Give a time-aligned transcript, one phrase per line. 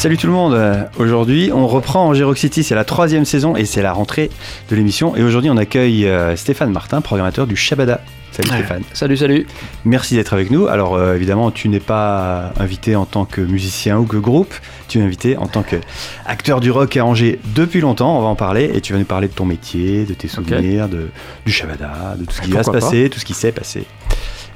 [0.00, 0.58] Salut tout le monde,
[0.98, 4.30] aujourd'hui on reprend en City, c'est la troisième saison et c'est la rentrée
[4.70, 5.14] de l'émission.
[5.14, 8.00] Et aujourd'hui on accueille euh, Stéphane Martin, programmateur du Shabada.
[8.32, 8.82] Salut Stéphane.
[8.94, 9.46] Salut, salut.
[9.84, 10.68] Merci d'être avec nous.
[10.68, 14.54] Alors euh, évidemment tu n'es pas invité en tant que musicien ou que groupe,
[14.88, 18.36] tu es invité en tant qu'acteur du rock à Angers depuis longtemps, on va en
[18.36, 21.10] parler et tu vas nous parler de ton métier, de tes souvenirs, de,
[21.44, 23.84] du Shabada, de tout ce qui va se passer, tout ce qui s'est passé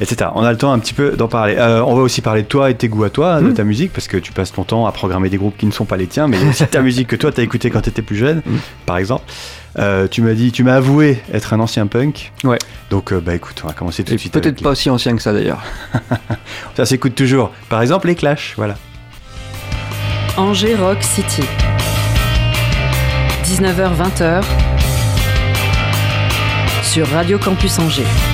[0.00, 0.30] etc.
[0.34, 1.56] On a le temps un petit peu d'en parler.
[1.56, 3.54] Euh, on va aussi parler de toi et tes goûts à toi, de hmm.
[3.54, 5.84] ta musique, parce que tu passes ton temps à programmer des groupes qui ne sont
[5.84, 8.02] pas les tiens, mais aussi ta musique que toi tu as écouté quand tu étais
[8.02, 8.58] plus jeune, hmm.
[8.86, 9.24] par exemple.
[9.78, 12.32] Euh, tu m'as dit, tu m'as avoué être un ancien punk.
[12.44, 12.58] Ouais.
[12.90, 14.32] Donc euh, bah écoute, on va commencer tout de suite.
[14.32, 15.62] Peut-être pas aussi ancien que ça d'ailleurs.
[16.76, 17.50] ça s'écoute toujours.
[17.68, 18.76] Par exemple les Clash, voilà.
[20.36, 21.42] Angers Rock City.
[23.44, 24.42] 19h-20h
[26.82, 28.33] sur Radio Campus Angers.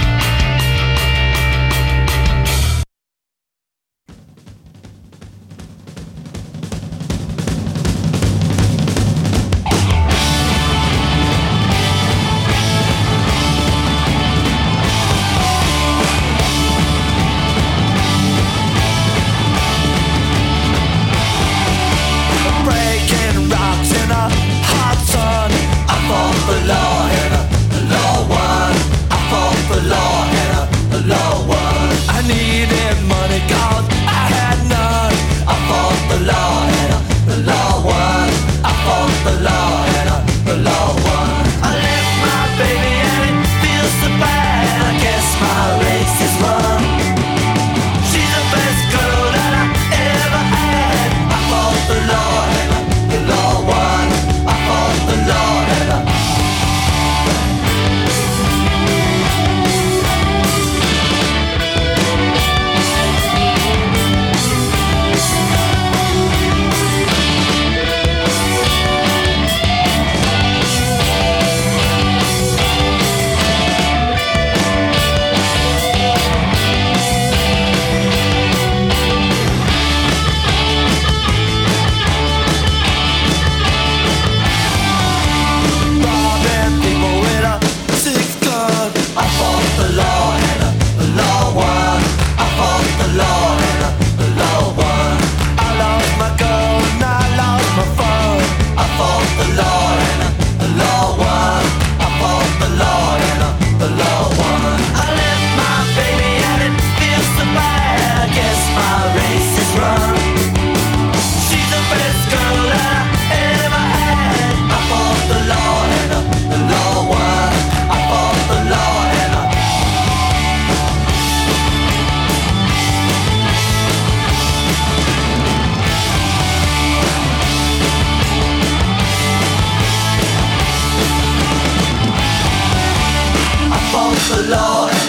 [134.29, 135.00] the Lord.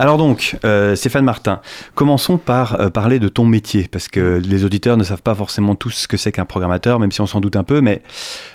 [0.00, 1.60] Alors donc, euh, Stéphane Martin,
[1.96, 5.74] commençons par euh, parler de ton métier, parce que les auditeurs ne savent pas forcément
[5.74, 7.80] tous ce que c'est qu'un programmateur, même si on s'en doute un peu.
[7.80, 8.02] Mais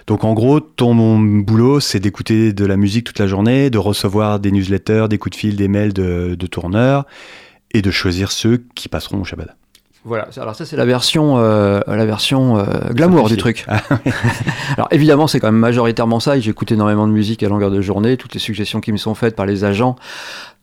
[0.07, 4.39] donc en gros, ton boulot, c'est d'écouter de la musique toute la journée, de recevoir
[4.39, 7.05] des newsletters, des coups de fil, des mails de, tourneurs,
[7.73, 9.49] et de choisir ceux qui passeront au Shabbat.
[10.05, 13.63] Voilà, alors ça c'est la version, euh, la version glamour du truc.
[13.69, 13.81] Ah,
[14.77, 18.17] alors évidemment c'est quand même majoritairement ça, j'écoute énormément de musique à longueur de journée,
[18.17, 19.95] toutes les suggestions qui me sont faites par les agents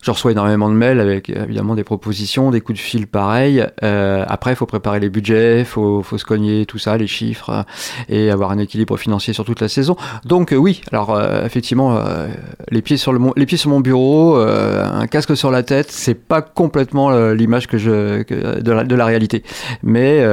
[0.03, 3.67] je reçois énormément de mails avec évidemment des propositions, des coups de fil pareils.
[3.83, 7.07] Euh, après, il faut préparer les budgets, il faut, faut, se cogner tout ça, les
[7.07, 7.63] chiffres, euh,
[8.09, 9.97] et avoir un équilibre financier sur toute la saison.
[10.25, 12.29] Donc euh, oui, alors euh, effectivement, euh,
[12.71, 16.15] les, pieds sur le, les pieds sur mon bureau, un casque sur la tête, c'est
[16.15, 19.43] pas complètement l'image que je, que de, la, de, la, réalité.
[19.83, 20.25] Mais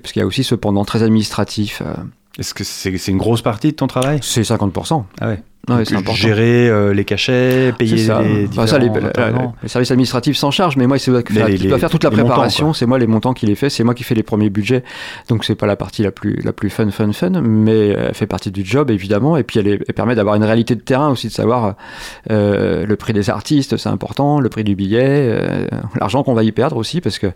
[0.00, 1.82] parce qu'il y a aussi ce pendant très administratif.
[2.38, 4.18] Est-ce que c'est une grosse partie de ton travail?
[4.22, 5.04] C'est 50%.
[5.20, 5.42] Ah ouais.
[5.84, 6.12] C'est important.
[6.14, 8.22] Gérer euh, les cachets, payer ça.
[8.22, 11.90] les, enfin, ça, les, les, services administratifs s'en chargent, mais moi, c'est qui doit faire
[11.90, 12.72] toute la préparation.
[12.72, 14.84] C'est moi les montants qui les fait, c'est moi qui fais les premiers budgets.
[15.28, 18.26] Donc c'est pas la partie la plus la plus fun, fun, fun, mais elle fait
[18.26, 19.36] partie du job évidemment.
[19.36, 21.74] Et puis elle, est, elle permet d'avoir une réalité de terrain aussi, de savoir
[22.30, 25.66] euh, le prix des artistes, c'est important, le prix du billet, euh,
[25.98, 27.28] l'argent qu'on va y perdre aussi, parce que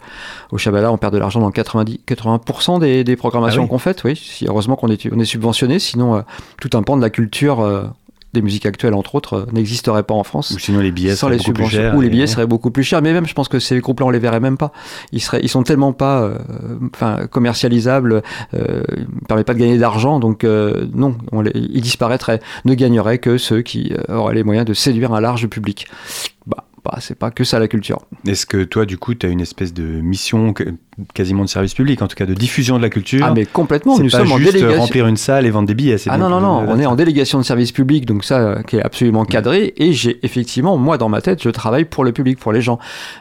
[0.52, 3.70] au Chabala, on perd de l'argent dans 90 80% des, des programmations ah oui.
[3.70, 4.02] qu'on fait.
[4.04, 6.20] Oui, si, heureusement qu'on est on est subventionné, sinon euh,
[6.60, 7.90] tout un pan de la culture
[8.32, 10.50] des musiques actuelles entre autres euh, n'existeraient pas en France.
[10.52, 11.94] Ou sinon les billets sans les subventions.
[11.96, 13.02] Ou les billets seraient beaucoup plus chers.
[13.02, 14.72] Mais même, je pense que ces groupes-là, on les verrait même pas.
[15.12, 16.38] Ils seraient, ils sont tellement pas, euh,
[16.94, 18.22] enfin, commercialisables.
[18.54, 22.40] Euh, ils permettent pas de gagner d'argent, donc euh, non, on les, ils disparaîtraient.
[22.64, 25.86] Ne gagneraient que ceux qui euh, auraient les moyens de séduire un large public.
[26.84, 28.00] Bah, c'est pas que ça la culture.
[28.26, 30.54] Est-ce que toi, du coup, tu as une espèce de mission
[31.12, 33.24] quasiment de service public, en tout cas de diffusion de la culture?
[33.26, 33.98] Ah, mais complètement.
[33.98, 34.80] Nous pas sommes juste en délégation.
[34.80, 35.96] remplir une salle et vendre des billets.
[36.08, 38.76] Ah non, non, non, on est en délégation de service public, donc ça, euh, qui
[38.76, 39.60] est absolument cadré.
[39.60, 39.74] Ouais.
[39.76, 42.78] Et j'ai effectivement, moi, dans ma tête, je travaille pour le public, pour les gens,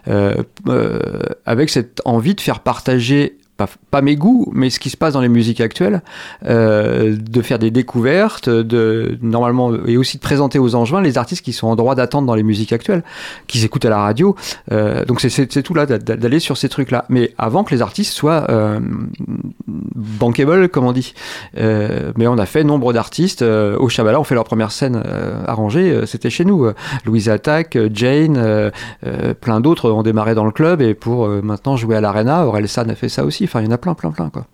[0.08, 0.36] euh,
[0.68, 1.00] euh,
[1.46, 5.22] avec cette envie de faire partager pas, mes goûts, mais ce qui se passe dans
[5.22, 6.02] les musiques actuelles,
[6.46, 11.44] euh, de faire des découvertes, de normalement et aussi de présenter aux Angevins les artistes
[11.44, 13.04] qui sont en droit d'attente dans les musiques actuelles,
[13.48, 14.36] qu'ils écoutent à la radio.
[14.72, 17.06] Euh, donc c'est tout là d'aller sur ces trucs là.
[17.10, 18.80] Mais avant que les artistes soient euh,
[19.68, 21.14] bankable, comme on dit.
[21.58, 25.02] Euh, mais on a fait nombre d'artistes euh, au Chabala, on fait leur première scène
[25.48, 26.68] arrangée, c'était chez nous.
[27.06, 28.72] Louise Attack, Jane,
[29.42, 32.90] plein d'autres ont démarré dans le club et pour maintenant jouer à l'Arena, Aurel San
[32.90, 33.48] a fait ça aussi.
[33.50, 34.46] Enfin, il y en a plein, plein, plein, quoi.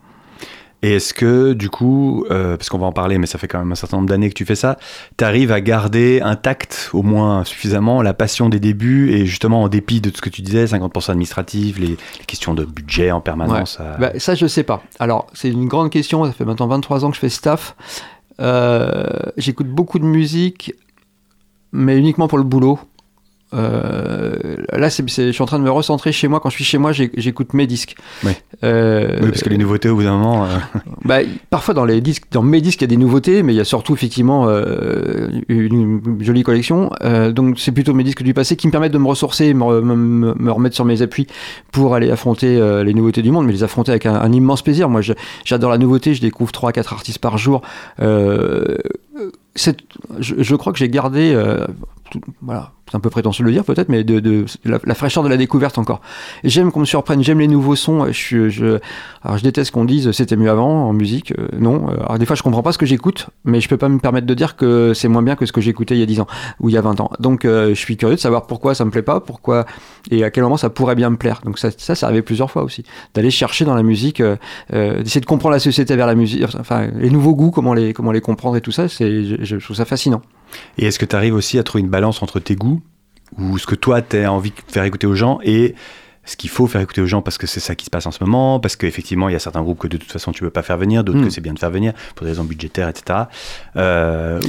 [0.82, 3.58] Et est-ce que, du coup, euh, parce qu'on va en parler, mais ça fait quand
[3.58, 4.78] même un certain nombre d'années que tu fais ça,
[5.18, 9.68] tu arrives à garder intact, au moins suffisamment, la passion des débuts et justement, en
[9.68, 13.20] dépit de tout ce que tu disais, 50% administratif, les, les, questions de budget en
[13.20, 13.86] permanence ouais.
[13.86, 13.98] à...
[13.98, 14.84] bah, Ça, je sais pas.
[15.00, 16.24] Alors, c'est une grande question.
[16.26, 17.76] Ça fait maintenant 23 ans que je fais staff.
[18.40, 19.08] Euh,
[19.38, 20.76] J'écoute beaucoup de musique,
[21.72, 22.80] mais uniquement pour le boulot.
[23.54, 26.40] Euh, là, c'est, je suis en train de me recentrer chez moi.
[26.40, 27.96] Quand je suis chez moi, j'écoute mes disques.
[28.24, 28.32] Oui.
[28.64, 30.46] Euh, oui, parce que les nouveautés, au bout d'un moment.
[30.46, 30.58] Euh...
[31.06, 31.20] Bah,
[31.52, 33.60] parfois, dans les disques, dans mes disques, il y a des nouveautés, mais il y
[33.60, 36.90] a surtout effectivement une, une, jolie collection.
[37.32, 40.34] Donc, c'est plutôt mes disques du passé qui me permettent de me ressourcer, me, me,
[40.34, 41.28] me remettre sur mes appuis
[41.72, 44.90] pour aller affronter les nouveautés du monde, mais les affronter avec un, un immense plaisir.
[44.90, 45.02] Moi,
[45.44, 46.16] j'adore la nouveauté.
[46.16, 47.62] Je découvre 3-4 artistes par jour.
[48.00, 48.74] Je,
[50.18, 51.40] je, crois que j'ai gardé,
[52.10, 55.24] tout, voilà, c'est un peu prétentieux de le dire peut-être, mais de, de la, fraîcheur
[55.24, 56.02] de la découverte encore.
[56.44, 58.12] J'aime qu'on me surprenne, j'aime les nouveaux sons.
[58.12, 58.80] Je, je,
[59.24, 61.34] alors je déteste qu'on dise c'était mieux avant en musique.
[61.38, 63.90] Euh, non, alors des fois je comprends pas ce que j'écoute, mais je peux pas
[63.90, 66.06] me permettre de dire que c'est moins bien que ce que j'écoutais il y a
[66.06, 66.28] 10 ans
[66.60, 67.10] ou il y a 20 ans.
[67.20, 69.66] Donc euh, je suis curieux de savoir pourquoi ça me plaît pas, pourquoi
[70.12, 71.42] et à quel moment ça pourrait bien me plaire.
[71.44, 72.84] Donc ça, ça, ça arrivé plusieurs fois aussi,
[73.16, 74.36] d'aller chercher dans la musique, euh,
[74.70, 78.12] d'essayer de comprendre la société vers la musique, enfin les nouveaux goûts, comment les comment
[78.12, 78.88] les comprendre et tout ça.
[78.88, 80.22] C'est je trouve ça fascinant.
[80.78, 82.75] Et est-ce que tu arrives aussi à trouver une balance entre tes goûts
[83.38, 85.76] ou ce que toi tu as envie de faire écouter aux gens et
[86.26, 88.12] ce qu'il faut faire écouter aux gens parce que c'est ça qui se passe en
[88.12, 90.50] ce moment, parce qu'effectivement il y a certains groupes que de toute façon tu peux
[90.50, 91.26] pas faire venir, d'autres mmh.
[91.26, 93.20] que c'est bien de faire venir pour des raisons budgétaires, etc.
[93.78, 94.40] Euh,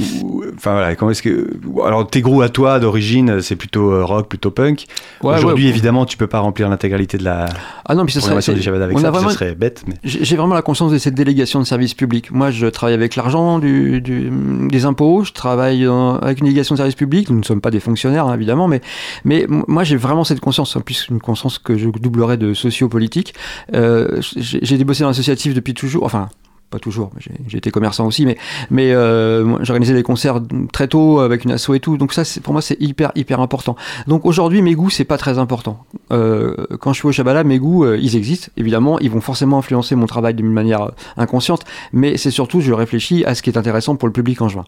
[0.55, 1.49] enfin voilà, comment est-ce que
[1.85, 4.85] alors tes groupes à toi d'origine c'est plutôt euh, rock, plutôt punk.
[5.21, 7.47] Ouais, Aujourd'hui ouais, évidemment tu peux pas remplir l'intégralité de la
[7.85, 9.83] ah non, puis ça serait, avec ça, vraiment, ça serait bête.
[9.87, 9.95] Mais...
[10.03, 12.31] J'ai vraiment la conscience de cette délégation de service public.
[12.31, 14.29] Moi je travaille avec l'argent du, du,
[14.69, 17.29] des impôts, je travaille dans, avec une délégation de service public.
[17.29, 18.81] Nous ne sommes pas des fonctionnaires hein, évidemment, mais
[19.23, 23.33] mais moi j'ai vraiment cette conscience, en plus une conscience que je doublerais de sociopolitique.
[23.73, 26.29] Euh, j'ai bossé dans l'associatif depuis toujours, enfin
[26.69, 27.11] pas toujours,
[27.47, 28.37] j'ai été commerçant aussi, mais,
[28.69, 30.41] mais euh, j'organisais des concerts
[30.73, 33.77] très tôt avec une asso et tout, donc ça pour moi c'est hyper hyper important.
[34.07, 35.85] Donc aujourd'hui mes goûts c'est pas très important.
[36.11, 39.59] Euh, quand je suis au Chabala, mes goûts euh, ils existent, évidemment, ils vont forcément
[39.59, 43.57] influencer mon travail d'une manière inconsciente, mais c'est surtout je réfléchis à ce qui est
[43.57, 44.65] intéressant pour le public en juin.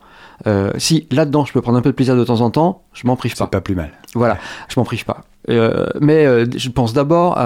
[0.77, 3.17] Si là-dedans je peux prendre un peu de plaisir de temps en temps, je m'en
[3.17, 3.43] prive pas.
[3.43, 3.91] C'est pas plus mal.
[4.15, 4.37] Voilà,
[4.69, 5.25] je m'en prive pas.
[5.49, 7.37] Euh, mais euh, je pense d'abord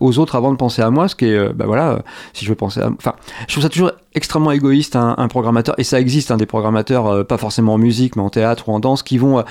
[0.00, 2.02] aux autres avant de penser à moi, ce qui est, euh, bah voilà,
[2.32, 3.14] si je veux penser à, enfin,
[3.48, 7.26] je trouve ça toujours extrêmement égoïste un, un programmateur, et ça existe, hein, des programmateurs,
[7.26, 9.44] pas forcément en musique, mais en théâtre ou en danse, qui vont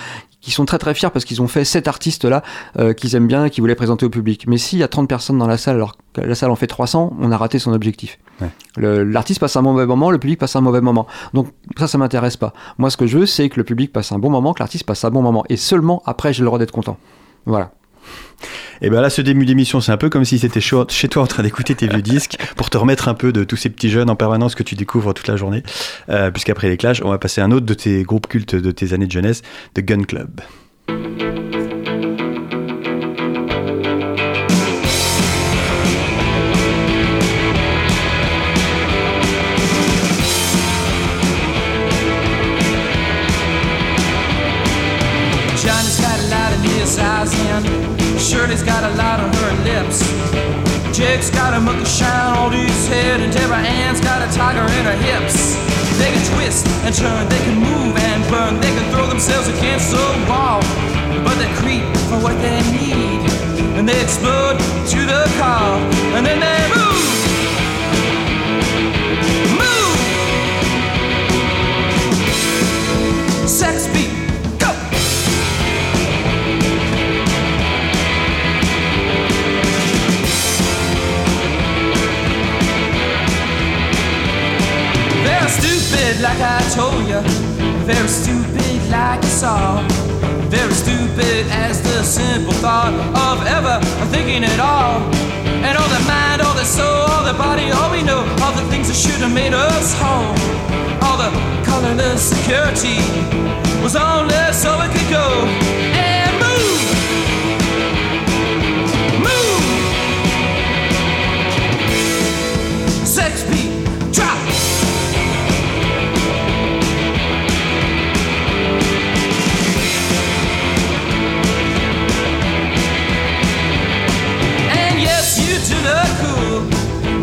[0.46, 2.44] qui sont très très fiers parce qu'ils ont fait cet artiste-là
[2.78, 4.46] euh, qu'ils aiment bien et qu'ils voulaient présenter au public.
[4.48, 6.68] Mais s'il y a 30 personnes dans la salle alors que la salle en fait
[6.68, 8.20] 300, on a raté son objectif.
[8.78, 11.08] L'artiste passe un mauvais moment, le public passe un mauvais moment.
[11.34, 12.54] Donc ça, ça m'intéresse pas.
[12.78, 14.86] Moi, ce que je veux, c'est que le public passe un bon moment, que l'artiste
[14.86, 15.44] passe un bon moment.
[15.50, 16.98] Et seulement après, j'ai le droit d'être content.
[17.46, 17.72] Voilà.
[18.82, 21.28] Et bien là, ce début d'émission, c'est un peu comme si c'était chez toi en
[21.28, 24.10] train d'écouter tes vieux disques pour te remettre un peu de tous ces petits jeunes
[24.10, 25.64] en permanence que tu découvres toute la journée.
[26.10, 28.72] Euh, Puisqu'après les clashs, on va passer à un autre de tes groupes cultes de
[28.72, 29.42] tes années de jeunesse,
[29.76, 30.42] The Gun Club.
[48.36, 50.04] Shirley's got a lot on her lips.
[50.92, 54.84] Jake's got a monkey shine on his head, and Deborah Ann's got a tiger in
[54.84, 55.56] her hips.
[55.98, 59.92] They can twist and turn, they can move and burn, they can throw themselves against
[59.92, 60.60] the wall.
[61.24, 63.24] But they creep for what they need,
[63.80, 65.80] and they explode to the call,
[66.12, 67.08] and then they move.
[69.64, 69.98] Move!
[73.48, 74.15] Sex beat.
[85.50, 87.22] Stupid like I told you.
[87.86, 89.82] Very stupid like you saw.
[90.50, 93.78] Very stupid as the simple thought of ever
[94.12, 95.02] thinking at all.
[95.66, 98.66] And all the mind, all the soul, all the body, all we know, all the
[98.72, 100.34] things that should have made us whole.
[101.06, 101.30] All the
[101.66, 102.98] colorless security
[103.84, 105.26] was only so it could go.
[105.94, 106.15] And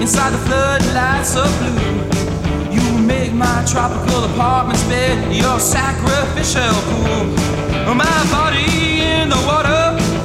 [0.03, 2.75] inside the floodlights of blue.
[2.75, 7.95] You make my tropical apartment's bed your sacrificial pool.
[7.95, 9.85] My body in the water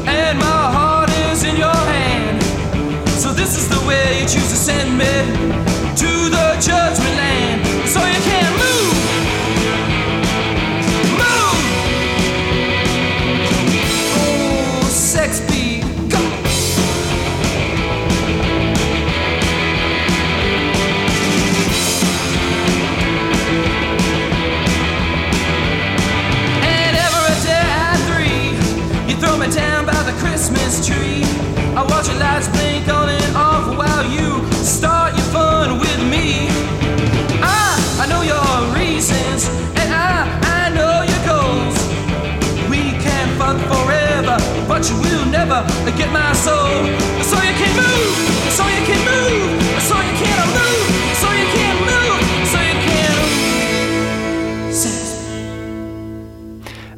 [0.09, 2.41] and my heart is in your hand.
[3.21, 5.13] So this is the way you choose to send me
[6.01, 7.06] to the judgment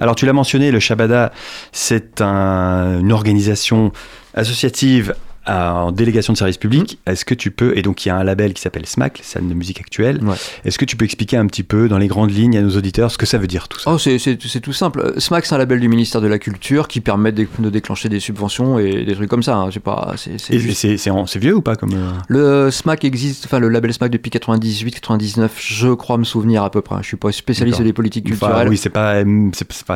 [0.01, 1.31] Alors tu l'as mentionné, le Shabada,
[1.71, 3.91] c'est un- une organisation
[4.33, 5.13] associative
[5.49, 6.99] en délégation de service public.
[7.05, 9.47] Est-ce que tu peux, et donc il y a un label qui s'appelle SMAC, scène
[9.49, 10.35] de musique actuelle, Ouais.
[10.65, 13.11] est-ce que tu peux expliquer un petit peu dans les grandes lignes à nos auditeurs
[13.11, 13.91] ce que ça veut dire tout ça?
[13.91, 14.17] Oh, c'est-
[14.61, 14.99] tout simple.
[15.01, 18.09] Euh, SMAC, c'est un label du ministère de la Culture qui permet de, de déclencher
[18.09, 19.55] des subventions et des trucs comme ça.
[19.57, 19.69] hein.
[19.71, 23.93] C'est pas, c'est- juste- vieux ou pas comme euh, Le SMAC existe, enfin le label
[23.93, 26.97] SMAC depuis 98-99, je crois me souvenir à peu près.
[27.01, 28.69] Je suis pas spécialiste des politiques Enfin, culturelles.
[28.69, 29.15] oui, c'est pas,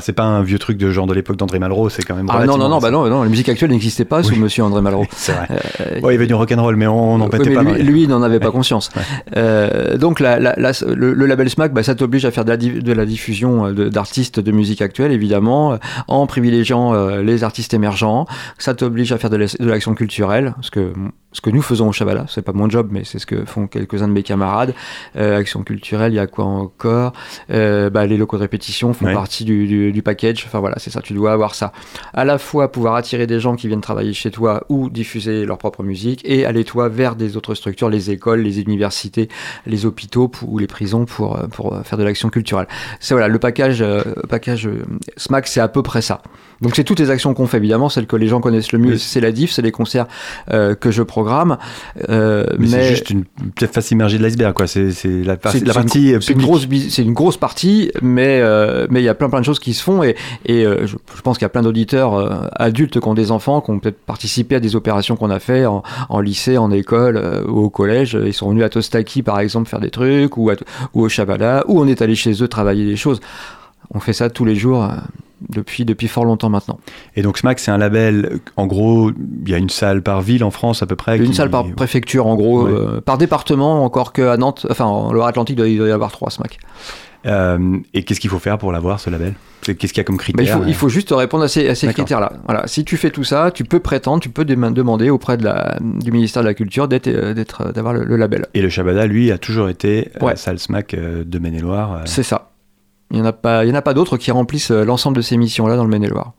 [0.02, 2.28] c'est pas, un vieux truc de genre de l'époque d'André Malraux, c'est quand même.
[2.30, 4.82] ah non, non, non, bah non, non, la musique actuelle n'existait pas sous monsieur André
[4.82, 5.06] Malraux.
[5.50, 5.60] Vrai.
[5.82, 7.64] Euh, Ouais, il est venu rock'n'roll, mais on n'en pétait pas.
[7.64, 8.52] lui, lui, il n'en avait pas Ouais.
[8.52, 8.90] conscience.
[8.96, 9.02] Ouais.
[9.38, 12.50] Euh, donc la- la- la- le, le label SMAC, bah, ça t'oblige à faire de
[12.52, 18.26] la, de diffusion euh, de- d'artistes de, musique actuelle, évidemment, en privilégiant les artistes émergents.
[18.58, 20.94] Ça t'oblige à faire de la- de l'action culturelle, ce que,
[21.32, 22.26] ce que nous faisons au Chabala.
[22.28, 24.74] C'est pas mon job, mais c'est ce que font quelques-uns de mes camarades.
[25.16, 27.14] Euh, action culturelle, il y a quoi encore?
[27.52, 29.14] Euh, bah, Les locaux de répétition font Ouais.
[29.14, 30.44] partie du, du- du package.
[30.46, 31.72] Enfin voilà, c'est ça, tu dois avoir ça.
[32.14, 35.58] À la fois pouvoir attirer des gens qui viennent travailler chez toi ou diffuser leur
[35.58, 39.30] propre musique et aller toi vers des autres structures, les écoles, les universités,
[39.66, 42.68] les hôpitaux ou les prisons pour, euh, euh, faire de l'action culturelle.
[43.00, 43.84] C'est voilà, le package,
[44.30, 44.84] package euh,
[45.18, 46.22] SMAC, c'est à peu près ça.
[46.64, 48.94] Donc c'est toutes les actions qu'on fait évidemment, celles que les gens connaissent le mieux,
[48.94, 49.00] Oui.
[49.00, 50.08] c'est la diff, c'est les concerts
[50.52, 51.58] euh, que je programme.
[52.10, 54.66] Euh, Mais, c'est juste une peut-être face immergée de l'iceberg, quoi.
[54.68, 54.90] C'est
[55.24, 56.50] la, par- la partie euh, c'est une publique.
[56.52, 59.60] grosse c'est une grosse partie mais euh, mais il y a plein plein de choses
[59.60, 60.16] qui se font et,
[60.46, 63.32] et euh, je, je pense qu'il y a plein d'auditeurs euh, adultes qui ont des
[63.32, 66.72] enfants qui ont peut-être participé à des opérations qu'on a fait en, en lycée en
[66.72, 70.38] école euh, ou au collège ils sont venus à Tostaki par exemple faire des trucs
[70.38, 70.56] ou, à-
[70.94, 73.20] ou au Chabala ou on est allé chez eux travailler des choses
[73.94, 74.90] on fait ça tous les jours euh,
[75.50, 76.80] depuis, depuis fort longtemps maintenant.
[77.16, 79.12] Et donc SMAC, c'est un label, en gros,
[79.46, 81.18] il y a une salle par ville en France à peu près.
[81.18, 82.72] Une qui- salle par préfecture, en gros, Ouais.
[82.72, 86.60] euh, par département, encore qu'à Nantes, enfin en Loire-Atlantique, il doit- y avoir trois SMAC.
[87.26, 89.34] Euh, et qu'est-ce qu'il faut faire pour l'avoir ce label?
[89.62, 91.74] Qu'est-ce qu'il y a comme Bah, critères il, faut, il faut juste répondre à ces,
[91.74, 92.34] critères-là.
[92.46, 92.68] Voilà.
[92.68, 95.78] Si tu fais tout ça, tu peux prétendre, tu peux dem- demander auprès de la,
[95.82, 98.46] du ministère de la Culture d'avoir le, le label.
[98.54, 102.02] Et le Shabada, lui, a toujours été euh, salle SMAC de Maine-et-Loire.
[102.06, 102.50] C'est ça.
[103.14, 105.16] Il n'y en a pas, il y en a pas d'autres qui remplissent euh, l'ensemble
[105.16, 106.34] de ces missions-là dans le Maine-et-Loire.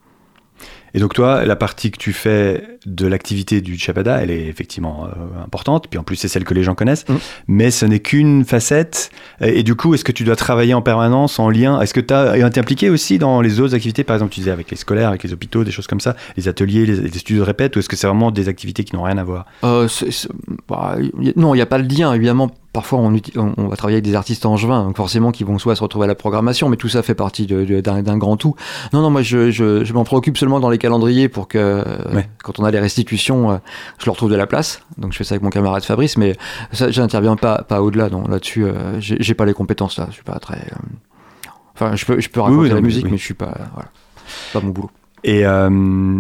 [0.97, 5.07] Et donc toi, la partie que tu fais de l'activité du Shabada, elle est effectivement
[5.07, 7.15] euh, importante, puis en plus c'est celle que les gens connaissent, Mm.
[7.49, 9.11] mais ce n'est qu'une facette.
[9.41, 11.81] Et, et du coup, est-ce que tu dois travailler en permanence, en lien?
[11.81, 14.05] Est-ce que tu as été impliqué aussi dans les autres activités?
[14.05, 16.47] Par exemple, tu disais avec les scolaires, avec les hôpitaux, des choses comme ça, les
[16.47, 19.03] ateliers, les, les studios de répète, ou est-ce que c'est vraiment des activités qui n'ont
[19.03, 19.47] rien à voir?
[19.65, 19.89] Euh,
[20.69, 22.53] bah, y- non, il n'y a pas le lien, évidemment.
[22.75, 25.59] Parfois, on, uti- on- on va travailler avec des artistes angevins, donc forcément, qui vont
[25.59, 28.57] soit se retrouver à la programmation, mais tout ça fait partie d'un grand tout.
[28.93, 31.85] Non, non, moi, je, je- je m'en préoccupe seulement dans les calendriers pour que, euh,
[32.13, 32.29] Ouais.
[32.43, 33.57] quand on a les restitutions, euh,
[34.01, 34.83] je leur trouve de la place.
[34.99, 36.37] Donc, je fais ça avec mon camarade Fabrice, mais
[36.73, 38.09] ça, j'interviens pas, pas au-delà.
[38.29, 40.07] Là-dessus, euh, j'ai pas les compétences là.
[40.11, 40.57] Je suis pas très.
[40.59, 40.77] euh,
[41.77, 43.11] Enfin, je peux, je peux Oui, raconter oui, la musique, oui.
[43.13, 43.53] mais je suis pas.
[43.75, 43.89] Voilà,
[44.27, 44.91] c'est pas mon boulot.
[45.25, 46.19] Et euh,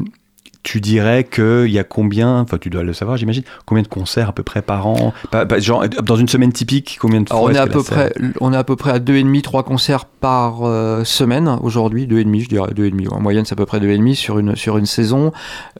[0.64, 4.30] tu dirais qu'il y a combien, enfin tu dois le savoir j'imagine, combien de concerts
[4.30, 5.12] à peu près par an?
[5.30, 8.12] Pas- pas- genre, Dans une semaine typique, combien de fois on est, à peu près,
[8.40, 12.06] on est à peu près à deux et demi, trois concerts par euh, semaine aujourd'hui,
[12.06, 13.06] deux et demi, je dirais deux et demi.
[13.08, 15.32] En moyenne, c'est à peu près deux et demi sur une sur une saison.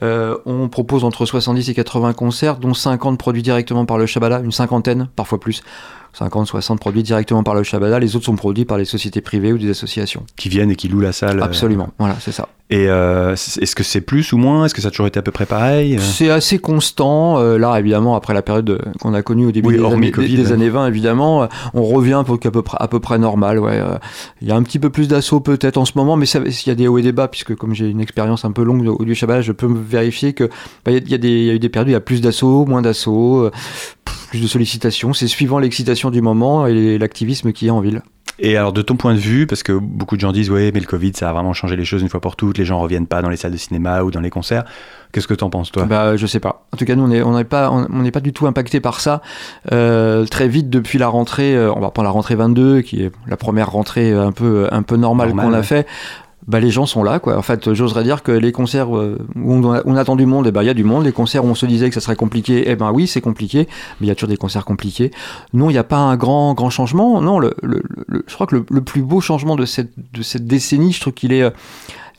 [0.03, 4.41] Euh, on propose entre 70 et 80 concerts, dont 50 produits directement par le Shabada,
[4.41, 5.63] une cinquantaine, parfois plus.
[6.15, 9.53] 50, 60 produits directement par le Shabada, les autres sont produits par les sociétés privées
[9.53, 10.25] ou des associations.
[10.37, 11.41] Qui viennent et qui louent la salle.
[11.41, 12.49] euh, Absolument, voilà, c'est ça.
[12.71, 14.65] Et euh, est-ce que c'est plus ou moins?
[14.65, 15.97] Est-ce que ça a toujours été à peu près pareil?
[15.97, 17.39] Euh, C'est assez constant.
[17.39, 20.29] euh, là, évidemment, après la période qu'on a connue au début Oui, des, années, Covid,
[20.37, 20.55] des- des hein.
[20.55, 23.59] années 20, évidemment, on revient pour qu'à peu près, à peu près normal.
[23.59, 23.81] Ouais,
[24.41, 26.67] il y a un petit peu plus d'assaut peut-être en ce moment, mais ça- il
[26.69, 28.87] y a des hauts et des bas, puisque comme j'ai une expérience un peu longue
[28.89, 30.45] au du Shabbat, je peux me vérifier que
[30.85, 31.91] bah, il y, a- il y a des, il y a eu des périodes où
[31.91, 33.51] il y a plus d'assauts, moins d'assauts,
[34.05, 35.13] plus de sollicitations.
[35.13, 38.03] C'est suivant l'excitation du moment et l'activisme qui est en ville.
[38.39, 40.81] Et alors de ton point de vue, parce que beaucoup de gens disent ouais mais
[40.81, 43.07] le Covid ça a vraiment changé les choses une fois pour toutes, les gens reviennent
[43.07, 44.65] pas dans les salles de cinéma ou dans les concerts.
[45.15, 45.85] Qu'est-ce que t'en penses toi?
[45.85, 46.67] Bah, je sais pas.
[46.73, 49.23] En tout cas, nous, on n'est on pas, on pas du tout impacté par ça.
[49.71, 53.13] Euh, très vite, depuis la rentrée, euh, on va prendre la rentrée 22, qui est
[53.29, 55.63] la première rentrée euh, un peu, un peu normale qu'on a ouais.
[55.63, 55.87] fait.
[56.47, 57.39] Bah, les gens sont là, quoi.
[57.39, 60.63] En fait, j'oserais dire que les concerts euh, où on, attend du monde, eh ben,
[60.63, 61.05] il y a du monde.
[61.05, 63.67] Les concerts où on se disait que ça serait compliqué, eh ben oui, c'est compliqué,
[64.01, 65.11] mais il y a toujours des concerts compliqués.
[65.55, 67.23] Non, il n'y a pas un grand, grand changement.
[67.23, 71.15] Non, je crois que le, plus beau changement de cette, de cette décennie, je trouve
[71.15, 71.51] qu'il est euh,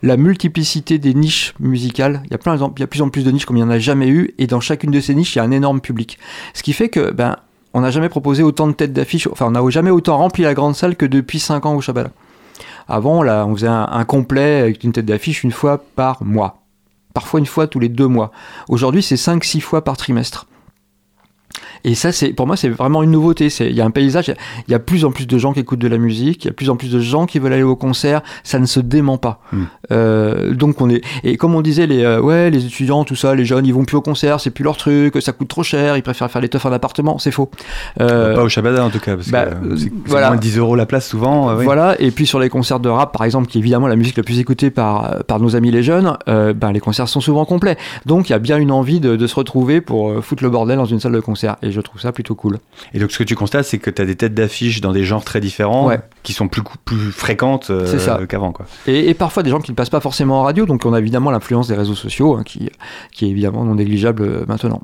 [0.02, 2.23] la multiplicité des niches musicales.
[2.26, 3.69] Il y a plein, il y a plus en plus de niches comme il n'y
[3.69, 5.82] en a jamais eu, et dans chacune de ces niches, il y a un énorme
[5.82, 6.17] public.
[6.56, 7.36] Ce qui fait que, ben,
[7.76, 10.56] on n'a jamais proposé autant de têtes d'affiche, enfin, on n'a jamais autant rempli la
[10.56, 12.10] grande salle que depuis 5 ans au Shabala.
[12.88, 16.62] Avant, là, on faisait un, un complet avec une tête d'affiche une fois par mois.
[17.13, 18.32] Parfois une fois tous les deux mois.
[18.67, 20.48] Aujourd'hui, c'est 5-6 fois par trimestre.
[21.84, 23.48] Et ça, c'est pour moi, c'est vraiment une nouveauté.
[23.60, 24.32] Il y a un paysage,
[24.68, 26.52] il y a- plus en plus de gens qui écoutent de la musique, il y
[26.52, 28.22] a plus en plus de gens qui veulent aller au concert.
[28.44, 29.39] Ça ne se dément pas.
[29.52, 29.63] Mm.
[29.91, 33.36] Euh, donc on est et comme on disait, les euh, ouais, les étudiants, tout ça,
[33.36, 35.98] les jeunes, ils vont plus au concert, c'est plus leur truc, ça coûte trop cher,
[35.98, 37.18] ils préfèrent faire les teufs en appartement.
[37.20, 37.50] C'est faux.
[38.02, 40.28] Euh, Pas au Shabada en tout cas, parce bah, que c'est voilà.
[40.28, 41.56] moins de 10 euros la place souvent.
[41.56, 41.63] oui.
[41.65, 44.18] Voilà, et puis sur les concerts de rap, par exemple, qui est évidemment la musique
[44.18, 47.78] la plus écoutée par, par nos amis les jeunes, ben, les concerts sont souvent complets.
[48.06, 50.78] Donc il y a bien une envie de, de se retrouver pour foutre le bordel
[50.78, 51.44] dans une salle de concert.
[51.62, 52.60] Et je trouve ça plutôt cool.
[52.93, 55.03] Et donc ce que tu constates, c'est que tu as des têtes d'affiche dans des
[55.03, 55.99] genres très différents, Ouais.
[56.23, 58.51] qui sont plus, plus fréquentes euh, qu'avant.
[58.51, 58.65] quoi.
[58.88, 60.99] Et, et parfois des gens qui ne passent pas forcément en radio, donc on a
[60.99, 62.69] évidemment l'influence des réseaux sociaux, hein, qui,
[63.12, 64.81] qui est évidemment non négligeable euh, maintenant.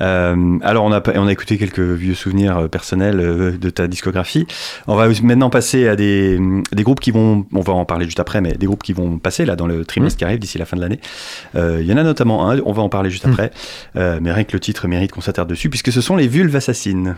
[0.00, 3.86] Euh, alors on a, on a écouté quelques vieux souvenirs euh, personnels euh, de ta
[3.86, 4.46] discographie.
[4.86, 6.38] On va maintenant passer à des,
[6.72, 9.18] des groupes qui vont, on va en parler juste après, mais des groupes qui vont
[9.18, 11.00] passer là dans le trimestre qui arrive d'ici la fin de l'année.
[11.54, 13.30] Euh, Il y en a notamment un, on va en parler juste Mm.
[13.30, 13.50] après,
[13.96, 16.54] Euh, mais rien que le titre mérite qu'on s'attarde dessus, puisque ce sont les vulves
[16.56, 17.16] assassines.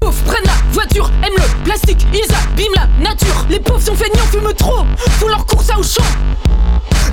[0.00, 3.46] prennent la voiture, aiment le plastique, ils abîment la nature.
[3.48, 4.84] Les pauvres sont feignants, fument trop,
[5.18, 6.02] font leur course à Auchan.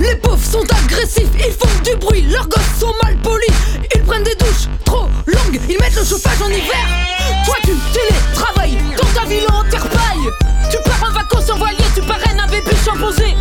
[0.00, 3.52] Les pauvres sont agressifs, ils font du bruit, leurs gosses sont mal polis.
[3.94, 6.86] Ils prennent des douches trop longues, ils mettent le chauffage en hiver.
[7.44, 10.28] Toi tu télétravailles dans ta ville en terre paille.
[10.70, 13.36] Tu pars en vacances en voilier, tu parraines un bébé chimpanzé.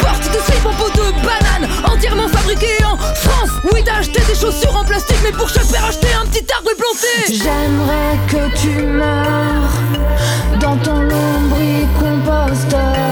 [0.00, 3.50] Portes des slips en peau de banane, entièrement fabriqués en France.
[3.72, 6.74] Oui, t'as acheté des chaussures en plastique, mais pour chaque paire, acheter un petit arbre
[6.76, 7.32] planté.
[7.32, 9.72] J'aimerais que tu meurs
[10.60, 13.07] dans ton lombricomposteur,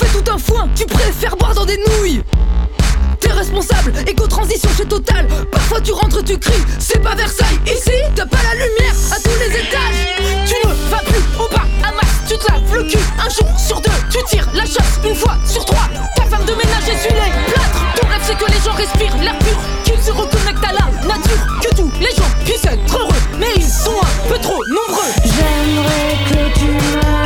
[0.00, 2.22] fais tout un foin, tu préfères boire dans des nouilles.
[3.20, 5.26] T'es responsable, éco-transition chez Total.
[5.52, 7.60] Parfois tu rentres, tu cries, c'est pas Versailles.
[7.66, 10.46] Ici, t'as pas la lumière à tous les étages.
[10.46, 12.98] Tu ne vas plus au bas, à masse, tu te laves le cul.
[13.18, 15.00] Un jour sur deux, tu tires la chasse.
[15.04, 17.84] Une fois sur trois Ta femme de ménage essuie les plâtres.
[18.00, 19.58] Ton rêve c'est que les gens respirent l'air pur.
[19.84, 21.60] Qu'ils se reconnectent à la nature.
[21.62, 23.20] Que tous les gens puissent être heureux.
[23.38, 25.12] Mais ils sont un peu trop nombreux.
[25.24, 27.19] J'aimerais que tu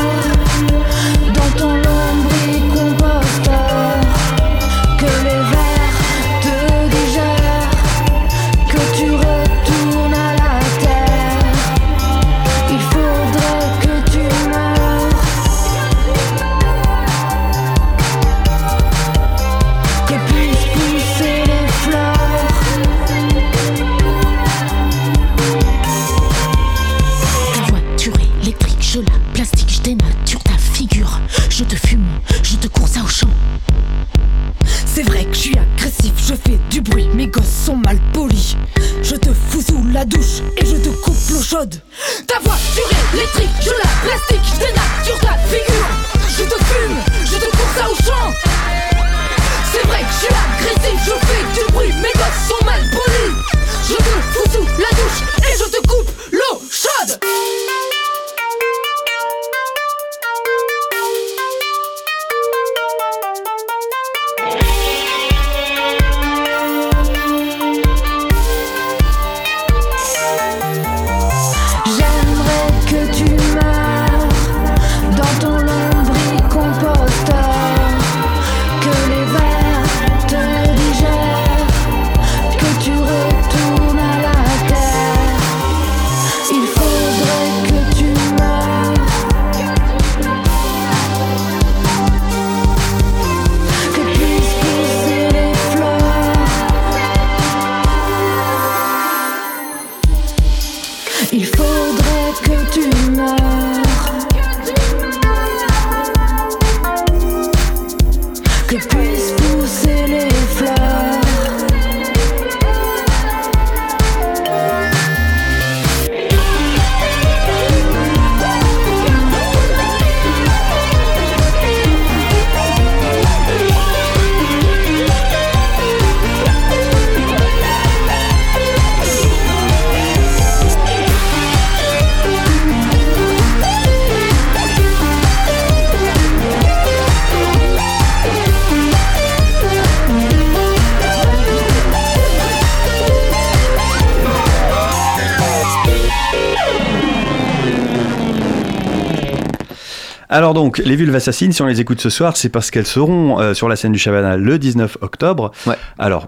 [150.35, 153.38] Alors donc, les Vulves Assassines, si on les écoute ce soir, c'est parce qu'elles seront
[153.38, 155.53] euh, sur la scène du Shabana le 19 octobre.
[155.64, 155.77] Ouais.
[155.97, 156.27] Alors,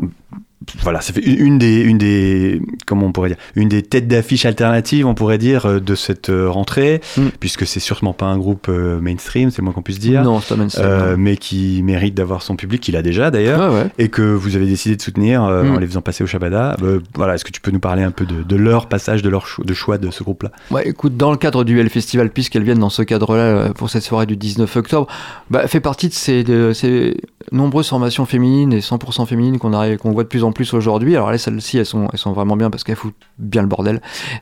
[0.83, 4.44] voilà, ça fait une des, une des, comment on pourrait dire, une des têtes d'affiche
[4.46, 7.29] alternatives, on pourrait dire, euh, de cette euh, rentrée, Mm.
[7.40, 10.40] puisque c'est sûrement pas un groupe euh, mainstream, c'est le moins qu'on puisse dire, Non,
[10.40, 13.87] c'est pas mainstream, euh, mais qui mérite d'avoir son public, qu'il a déjà d'ailleurs, ouais.
[13.98, 15.74] et que vous avez décidé de soutenir euh, Mm.
[15.74, 16.76] en les faisant passer au Shabada.
[16.83, 19.29] Euh, voilà, est-ce que tu peux nous parler un peu de, de leur passage, de
[19.29, 20.50] leur choix, de choix de ce groupe-là?
[20.70, 24.02] Ouais, écoute, dans le cadre du L Festival, puisqu'elles viennent dans ce cadre-là pour cette
[24.02, 25.07] soirée du 19 octobre,
[25.50, 27.16] bah, fait partie de ces, de ces
[27.52, 31.14] nombreuses formations féminines et 100% féminines qu'on qu'on voit de plus en plus aujourd'hui.
[31.16, 34.01] Alors là, celles-ci, elles sont, elles sont vraiment bien parce qu'elles foutent bien le bordel.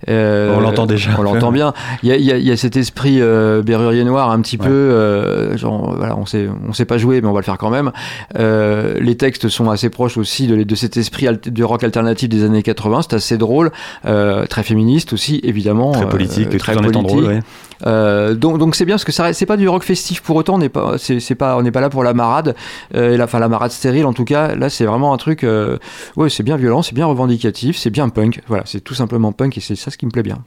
[0.09, 1.11] Euh, On l'entend déjà.
[1.19, 1.73] On l'entend bien.
[2.03, 4.67] Il y a, y a- y a cet esprit euh, berrurier noir un petit Ouais.
[4.67, 7.59] peu, euh, genre, voilà, on sait, on sait pas jouer, mais on va le faire
[7.59, 7.91] quand même.
[8.39, 12.45] Euh, les textes sont assez proches aussi de, de cet esprit de rock alternatif des
[12.45, 13.03] années 80.
[13.03, 13.71] C'est assez drôle,
[14.05, 15.93] très féministe aussi, évidemment.
[15.93, 17.03] Très politique, très politique.
[17.03, 17.41] drôle, ouais.
[17.87, 20.55] Euh, donc donc c'est bien parce que ça c'est pas du rock festif pour autant
[20.55, 22.55] on n'est pas c'est pas on n'est pas là pour la marade
[22.95, 25.43] euh, et la enfin la marade stérile en tout cas là c'est vraiment un truc
[25.45, 25.79] euh,
[26.17, 29.59] ouais c'est bien violent c'est bien revendicatif c'est bien punk voilà c'est tout simplement punk
[29.59, 30.39] et c'est ça ce qui me plaît bien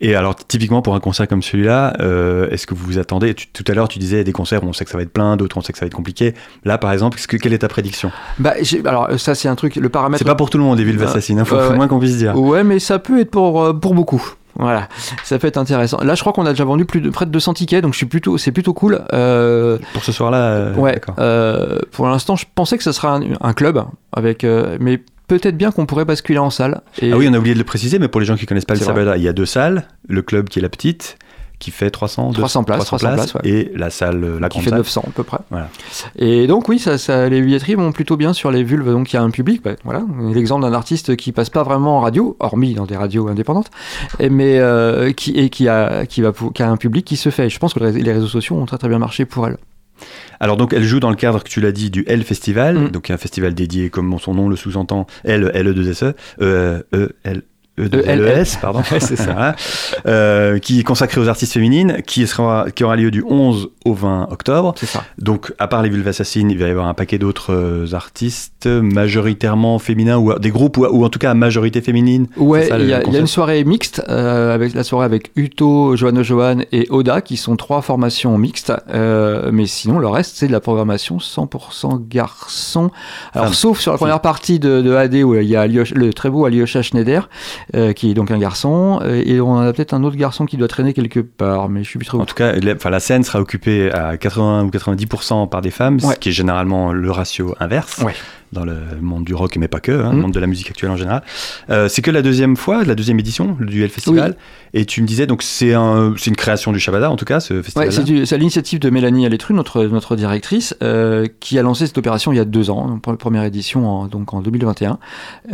[0.00, 3.48] Et alors, typiquement pour un concert comme celui-là, euh, est-ce que vous vous attendez tu-
[3.48, 5.36] Tout à l'heure, tu disais des concerts où on sait que ça va être plein,
[5.36, 6.34] d'autres on sait que ça va être compliqué.
[6.64, 8.12] Là, par exemple, que, quelle est ta prédiction?
[8.38, 10.84] Bah alors ça c'est un truc le paramètre C'est pas pour tout le monde, des
[10.84, 11.74] villes assassines, il faut, ouais.
[11.74, 12.38] moins qu'on puisse dire.
[12.38, 14.22] ouais mais ça peut être pour pour beaucoup
[14.58, 14.88] voilà,
[15.24, 15.98] ça peut être intéressant.
[16.02, 17.98] Là, je crois qu'on a déjà vendu plus de près de 200 tickets, donc je
[17.98, 19.00] suis plutôt, c'est plutôt cool.
[19.12, 23.22] Euh, Pour ce soir-là, euh, Ouais, euh, pour l'instant, je pensais que ce serait un,
[23.40, 24.44] un club, avec,
[24.80, 26.80] mais peut-être bien qu'on pourrait basculer en salle.
[27.00, 28.64] Et Ah oui, on a oublié de le préciser, mais pour les gens qui connaissent
[28.64, 28.80] pas le.
[28.80, 29.86] Sabada, il y a deux salles.
[30.08, 31.18] Le club qui est la petite,
[31.58, 33.40] qui fait 300, 300 places, 300 places, ouais.
[33.44, 34.78] et la salle, euh, la qui grande fait salle.
[34.78, 35.38] 900 à peu près.
[35.50, 35.68] Voilà.
[36.16, 39.16] Et donc oui, ça, ça, les billetteries vont plutôt bien sur les vulves, donc il
[39.16, 39.62] y a un public.
[39.62, 43.28] bah, voilà, l'exemple d'un artiste qui passe pas vraiment en radio, hormis dans des radios
[43.28, 43.70] indépendantes,
[44.20, 47.30] et, mais euh, qui et qui a qui va qui a un public qui se
[47.30, 47.46] fait.
[47.46, 49.56] Et je pense que les réseaux sociaux ont très très bien marché pour elle.
[50.38, 52.88] Alors donc elle joue dans le cadre que tu l'as dit du L Festival, Mm.
[52.90, 56.84] donc un festival dédié comme son nom le sous-entend L L 2 S E E
[56.94, 57.42] E L
[57.86, 59.54] E E, S pardon c'est ça hein.
[60.06, 63.94] Euh, qui est consacré aux artistes féminines qui sera qui aura lieu du 11 au
[63.94, 64.74] 20 octobre.
[64.76, 65.04] C'est ça.
[65.18, 68.66] Donc à part les Vulves Assassines, il va y avoir un paquet d'autres euh, artistes
[68.66, 72.26] majoritairement féminins ou des groupes ou, ou en tout cas à majorité féminine.
[72.36, 76.22] Ouais, il y, a- y une soirée mixte, euh, avec la soirée avec Uto, Joanne
[76.22, 78.72] Johan et Oda, qui sont trois formations mixtes.
[78.90, 82.90] euh, mais sinon, le reste, c'est de la programmation 100% garçons.
[83.34, 86.30] Alors, sauf sur la première partie de, de AD, où il y a le très
[86.30, 87.28] beau Alyosha Schneider,
[87.74, 89.00] euh, qui est donc un garçon.
[89.02, 91.88] euh, Et on a peut-être un autre garçon qui doit traîner quelque part, mais je
[91.90, 92.20] suis plus trop.
[92.20, 95.70] En tout cas, la, enfin, la scène sera occupée à 80 ou 90% par des
[95.70, 96.14] femmes, Ouais.
[96.14, 98.14] ce qui est généralement le ratio inverse Ouais.
[98.52, 100.90] Dans le monde du rock, mais pas que, hein, le monde de la musique actuelle
[100.90, 101.22] en général.
[101.70, 104.36] Euh, c'est que la deuxième fois, la deuxième édition du L Festival.
[104.74, 107.40] Et tu me disais, donc c'est un, c'est une création du Shabada, en tout cas,
[107.40, 107.90] ce festival.
[108.26, 112.32] c'est à l'initiative de Mélanie Alétru, notre, notre directrice, euh, qui a lancé cette opération
[112.32, 114.98] il y a deux ans, pour la première édition en, donc en 2021.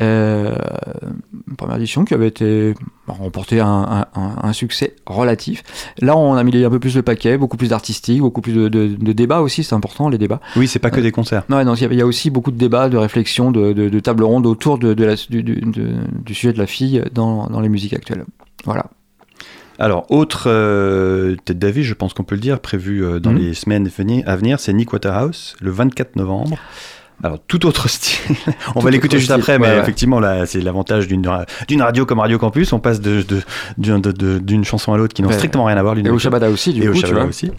[0.01, 0.55] Euh,
[1.57, 2.75] première édition qui avait été
[3.07, 5.63] remporté un, un- un- un succès relatif.
[6.01, 8.69] Là, on a mis un peu plus le paquet, beaucoup plus d'artistique, beaucoup plus de,
[8.69, 10.41] de- de débats aussi, c'est important les débats.
[10.57, 11.45] Oui, c'est pas que des concerts.
[11.49, 13.73] Non, non, il y a- il y a aussi beaucoup de débats, de réflexions, de,
[13.73, 15.95] de, de tables rondes autour de, de la- du, du- de-
[16.25, 18.25] du sujet de la fille dans, dans les musiques actuelles.
[18.65, 18.87] Voilà.
[19.79, 23.39] Alors, autre euh, tête d'avis, je pense qu'on peut le dire, prévu euh, dans Mhm.
[23.39, 23.91] les semaines
[24.27, 26.57] à venir, c'est Nick Waterhouse, le 24 novembre.
[27.23, 28.37] Alors, tout autre style.
[28.75, 29.81] On Tout va l'écouter juste style, après, mais ouais, ouais.
[29.81, 31.27] effectivement, là, c'est l'avantage d'une
[31.69, 32.73] d'une radio comme Radio Campus.
[32.73, 33.41] On passe d'une de,
[33.79, 35.35] d'une- de- de- d'une chanson à l'autre qui n'ont Ouais.
[35.35, 37.21] strictement rien à voir l'une Et au Shabada aussi, du et au coup, tu Shabada
[37.21, 37.29] vois.
[37.29, 37.51] aussi.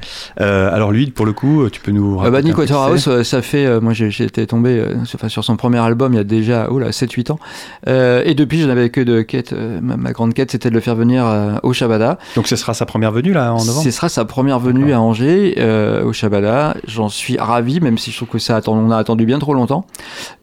[0.41, 2.65] Euh, alors lui, pour le coup, tu peux nous Euh, raconter bah, un Nick peu
[2.65, 3.93] qui Waterhouse, c'est euh, ça fait, euh, moi
[4.25, 6.89] été tombé euh, sur, enfin, sur son premier album il y a déjà oh là,
[6.91, 7.39] 7-8 ans.
[7.87, 9.53] Euh, et depuis, je n'avais que de quête.
[9.53, 12.19] euh, ma, ma grande quête, c'était de le faire venir euh, au Shabada.
[12.35, 13.83] Donc ce sera sa première venue là en novembre?
[13.83, 16.75] Ce sera sa première venue à Angers, euh, au Shabada.
[16.87, 19.44] J'en suis ravi, même si je trouve que ça attend, on a attendu bien trop
[19.53, 19.85] longtemps.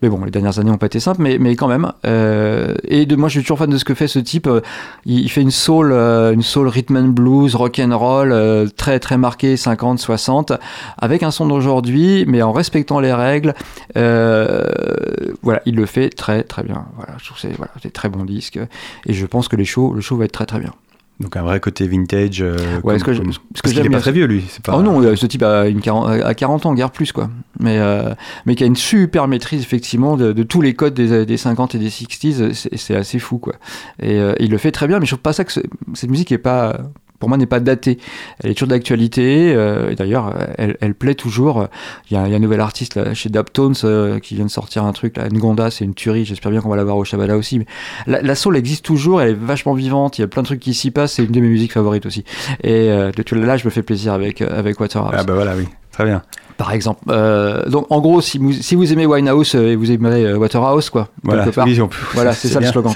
[0.01, 1.93] Mais bon, les dernières années n'ont pas été simples, mais, mais quand même.
[2.07, 4.47] Euh, et de moi, je suis toujours fan de ce que fait ce type.
[4.47, 4.61] Euh,
[5.05, 9.19] Il, fait une soul, euh, une soul rhythm and blues, rock and roll, très très
[9.19, 10.53] marqué 50, 60,
[10.99, 13.55] avec un son d'aujourd'hui, mais en respectant les règles.
[13.95, 16.87] Voilà, il le fait très très bien.
[16.97, 18.59] Voilà, je trouve que c'est voilà, c'est très bon disque.
[19.07, 20.73] Et je pense que les shows, le show va être très très bien.
[21.23, 22.43] Donc un vrai côté vintage.
[22.43, 24.45] euh, Ouais, comme- que comme- que parce qu'il j'aime est pas très vieux lui.
[24.65, 24.77] Pas.
[24.77, 27.31] Oh non, euh, ce type a, une 40, a 40 ans, guère plus, quoi.
[27.61, 28.13] Mais, euh,
[28.45, 31.75] mais qui a une super maîtrise, effectivement, de, de tous les codes des, des 50
[31.75, 32.69] et des 60s.
[32.77, 33.55] C'est assez fou, quoi.
[34.01, 35.61] Et euh, il le fait très bien, mais je trouve pas ça que ce-
[35.95, 36.79] cette musique est pas.
[37.23, 37.99] Pour moi, n'est pas datée.
[38.43, 39.53] Elle est toujours d'actualité.
[39.55, 41.69] euh, D'ailleurs, elle, plaît toujours.
[42.11, 44.83] Il y, a, il y un nouvel artiste chez Daptones euh, qui vient de sortir
[44.83, 45.17] un truc.
[45.17, 46.25] Là, Ngonda, c'est une tuerie.
[46.25, 47.65] J'espère bien qu'on va l'avoir au Shabada aussi.
[48.09, 49.23] La, la soul existe toujours.
[49.23, 50.19] Elle est vachement vivante.
[50.19, 51.13] Il y a plein de trucs qui s'y passent.
[51.13, 52.25] C'est une de mes musiques favorites aussi.
[52.65, 55.69] Et euh, là, je me fais plaisir avec, euh, avec Waterhouse Ah bah voilà, oui.
[55.93, 56.23] Très bien.
[56.63, 57.01] Par exemple.
[57.09, 60.37] Euh, donc en gros, si vous, si vous aimez Winehouse euh, et vous aimez euh,
[60.39, 61.67] Waterhouse, quoi, Voilà, quelque part.
[61.67, 62.93] oui, on peut- Voilà, c'est ça le slogan.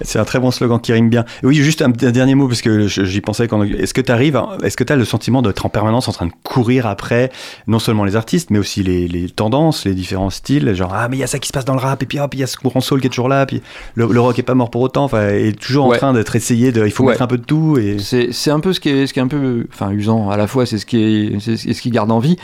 [0.00, 1.26] C'est un très bon slogan qui rime bien.
[1.42, 3.62] Oui, juste un, un dernier mot parce que j'y pensais quand.
[3.62, 6.26] Est-ce que tu arrives, est-ce que tu as le sentiment d'être en permanence en train
[6.26, 7.30] de courir après
[7.66, 11.16] non seulement les artistes, mais aussi les, les tendances, les différents styles, genre ah mais
[11.18, 12.42] il y a ça qui se passe dans le rap et puis hop il y
[12.42, 13.60] a ce courant soul qui est toujours là, puis
[13.96, 15.96] le, le rock est pas mort pour autant, enfin et toujours Ouais.
[15.96, 17.10] en train d'être essayé de, il faut Ouais.
[17.10, 19.22] mettre un peu de tout et C'est un peu ce qui est, ce qui est
[19.22, 22.18] un peu, enfin usant à la fois, c'est ce qui est, ce qui garde en
[22.20, 22.36] vie.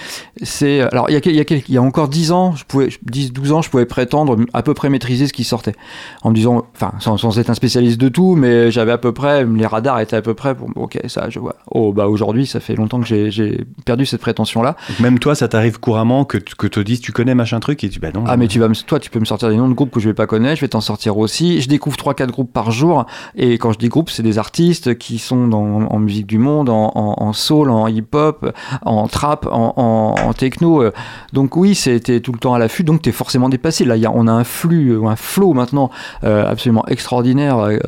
[0.50, 2.32] C'est alors il y a, quel- il y a, quel- il y a encore 10
[2.32, 5.44] ans, je pouvais, 10, 12 ans, je pouvais prétendre à peu près maîtriser ce qui
[5.44, 5.74] sortait,
[6.22, 9.12] en me disant, enfin sans, sans être un spécialiste de tout, mais j'avais à peu
[9.12, 11.54] près, les radars étaient à peu près pour, ok ça je vois.
[11.70, 14.76] Oh bah aujourd'hui ça fait longtemps que j'ai- perdu cette prétention là.
[14.88, 17.82] Donc même toi ça t'arrive couramment que tu- que te dises tu connais machin truc
[17.84, 18.24] et tu bah non.
[18.26, 20.00] Ah mais tu vas me, toi tu peux me sortir des noms de groupes que
[20.00, 21.60] je vais pas connaître, je vais t'en sortir aussi.
[21.60, 25.18] Je découvre 3-4 groupes par jour et quand je dis groupe c'est des artistes qui
[25.18, 29.74] sont dans, en musique du monde, en, en, en soul, en hip-hop, en trap, en,
[29.76, 30.82] en, en techno.
[30.82, 30.92] euh.
[31.32, 33.84] Donc oui c'était tout le temps à l'affût, donc t'es forcément dépassé.
[33.84, 35.90] Là on a un flux, ou un flow maintenant
[36.24, 37.58] euh, absolument extraordinaire.
[37.58, 37.78] Euh,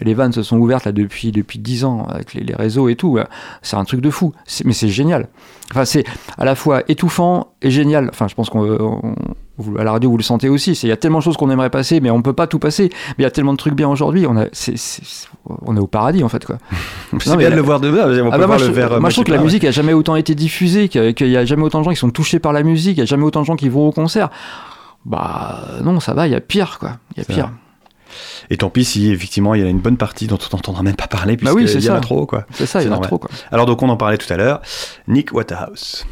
[0.00, 2.94] les vannes se sont ouvertes là depuis depuis 10 ans avec les, les réseaux et
[2.94, 3.18] tout.
[3.62, 4.32] C'est un truc de fou.
[4.64, 5.26] Mais c'est génial.
[5.72, 6.04] Enfin c'est
[6.38, 8.08] à la fois étouffant et génial.
[8.10, 9.14] Enfin, je pense qu'on on-
[9.58, 10.72] vous- à la radio vous le sentez aussi.
[10.82, 12.90] Il y a tellement de choses qu'on aimerait passer, mais on peut pas tout passer.
[12.92, 14.26] Mais il y a tellement de trucs bien aujourd'hui.
[14.26, 15.28] On a, c'est- c'est- c'est-
[15.66, 16.56] on est au paradis en fait quoi.
[17.20, 18.06] c'est non, mais bien de la- le voir de bas.
[18.06, 18.88] On peut Ah bah voir moi, le je, verre.
[18.88, 19.44] moi, je moitié trouve que la ouais.
[19.44, 22.10] musique a jamais autant été diffusée, qu'il y a- jamais autant de gens qui sont
[22.10, 24.30] touchés par la musique, il y a jamais autant de gens qui vont au concert.
[25.04, 26.92] Bah non, ça va, il y a pire quoi.
[27.14, 27.50] Il y a C'est pire.
[28.50, 30.94] Et tant pis si effectivement il y a une bonne partie dont on n'entendra même
[30.96, 32.00] pas parler Bah oui, puisqu'il c'est y en a ça.
[32.02, 32.44] trop quoi.
[32.52, 33.28] C'est ça, il y en a trop quoi.
[33.50, 34.60] Alors donc on en parlait tout à l'heure,
[35.08, 36.06] Nick Waterhouse.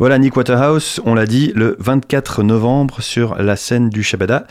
[0.00, 4.46] Voilà, Nick Waterhouse, on l'a dit, le 24 novembre sur la scène du Shabada.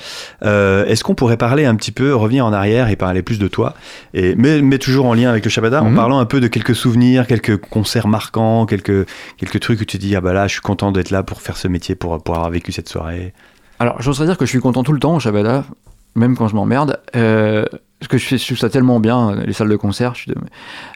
[0.45, 3.47] Euh, Est-ce qu'on pourrait parler un petit peu, revenir en arrière et parler plus de
[3.47, 3.73] toi
[4.13, 5.95] et, mais, mais toujours en lien avec le Shabada, en Mhm.
[5.95, 9.07] parlant un peu de quelques souvenirs, quelques concerts marquants, quelques,
[9.37, 11.41] quelques trucs où tu te dis, ah bah là, je suis content d'être là pour
[11.41, 13.33] faire ce métier, pour, pour avoir vécu cette soirée?
[13.79, 15.63] Alors, j'oserais dire que je suis content tout le temps au Shabada,
[16.15, 16.99] même quand je m'emmerde.
[17.15, 17.65] Euh,
[17.99, 20.13] parce que je fais je trouve ça tellement bien, les salles de concert.
[20.15, 20.37] je suis de-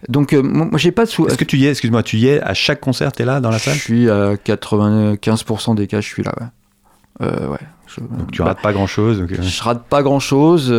[0.10, 1.28] Donc, euh, moi, j'ai pas de sou...
[1.28, 3.50] Est-ce que tu y es, excuse-moi, tu y es à chaque concert, t'es là dans
[3.50, 3.76] la salle?
[3.76, 6.48] Je suis à 95% des cas, je suis là, ouais.
[7.22, 7.60] Euh, ouais.
[7.88, 9.26] Je, Donc tu bah, rates pas grand chose.
[9.30, 10.74] Je rate pas grand chose,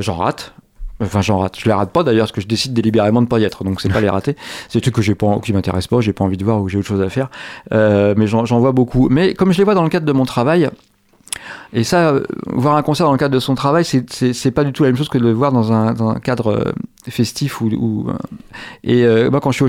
[0.00, 0.52] j'en rate.
[1.00, 1.58] Enfin, j'en rate.
[1.58, 3.64] Je les rate pas d'ailleurs, parce que je décide délibérément de pas y être.
[3.64, 4.34] Donc, c'est pas les rater.
[4.68, 6.68] C'est des trucs que j'ai pas, qui m'intéressent pas, j'ai pas envie de voir ou
[6.68, 7.28] j'ai autre chose à faire.
[7.72, 9.08] Euh, mais j'en vois beaucoup.
[9.10, 10.70] Mais comme je les vois dans le cadre de mon travail,
[11.72, 14.12] et ça, euh, voir un concert dans le cadre de son travail, c'est-
[14.50, 16.48] pas du tout la même chose que de le voir dans un, dans un cadre
[16.52, 16.72] euh,
[17.08, 17.66] festif ou.
[17.76, 18.14] ou, euh,
[18.84, 19.68] et euh, moi, quand je suis au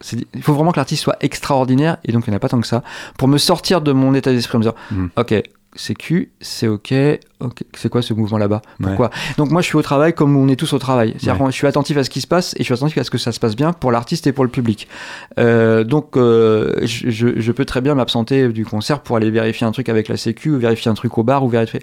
[0.00, 2.48] c'est- il faut vraiment que l'artiste soit extraordinaire, et donc il n'y en a pas
[2.48, 2.82] tant que ça,
[3.18, 5.10] pour me sortir de mon état d'esprit, en me dire, Mhm.
[5.16, 5.42] ok,
[5.76, 6.94] c'est Q, c'est ok,
[7.74, 8.62] c'est quoi ce mouvement là-bas?
[8.80, 8.86] Ouais.
[8.88, 11.14] Pourquoi Donc moi, je suis au travail comme on est tous au travail.
[11.18, 11.50] C'est-à-dire Ouais.
[11.50, 13.18] je suis attentif à ce qui se passe et je suis attentif à ce que
[13.18, 14.88] ça se passe bien pour l'artiste et pour le public.
[15.38, 19.66] Euh, donc, euh, je, je- je peux très bien m'absenter du concert pour aller vérifier
[19.66, 21.80] un truc avec la Sécu ou vérifier un truc au bar ou vérifier.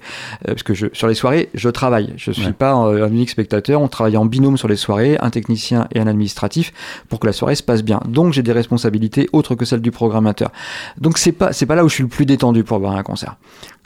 [0.47, 2.13] euh, parce que je, sur les soirées, je travaille.
[2.17, 2.53] Je suis Ouais.
[2.53, 3.81] pas un unique spectateur.
[3.81, 6.71] On travaille en binôme sur les soirées, un technicien et un administratif,
[7.09, 7.99] pour que la soirée se passe bien.
[8.07, 10.51] Donc, j'ai des responsabilités autres que celles du programmateur.
[10.99, 13.03] Donc, c'est pas c'est pas là où je suis le plus détendu pour voir un
[13.03, 13.35] concert.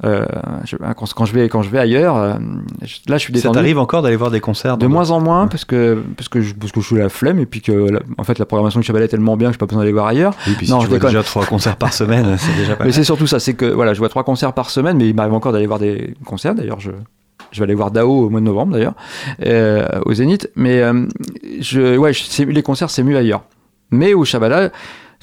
[0.03, 2.33] Je- quand, quand je vais quand je vais ailleurs, euh,
[3.07, 3.55] là, je suis Ça détendu.
[3.55, 5.49] t'arrive encore d'aller voir des concerts De moins en moins, Ouais.
[5.49, 7.99] parce que, parce, que je, parce que je suis la flemme, et puis que, la-
[8.17, 9.91] en fait, la programmation du Chabalet est tellement bien que je n'ai pas besoin d'aller
[9.93, 10.33] voir ailleurs.
[10.47, 12.85] Oui, puis Non, si je tu vois déjà trois concerts par semaine, c'est déjà pas
[12.85, 15.15] Mais c'est surtout ça, c'est que voilà, je vois trois concerts par semaine, mais il
[15.15, 16.55] m'arrive encore d'aller voir des concerts.
[16.55, 16.91] D'ailleurs, je,
[17.51, 18.93] je vais aller voir Dao au mois de novembre, d'ailleurs,
[19.45, 20.49] euh, au Zénith.
[20.55, 21.05] Mais euh,
[21.59, 23.43] je, ouais, je- les concerts, c'est mieux ailleurs.
[23.91, 24.71] Mais au Shabada,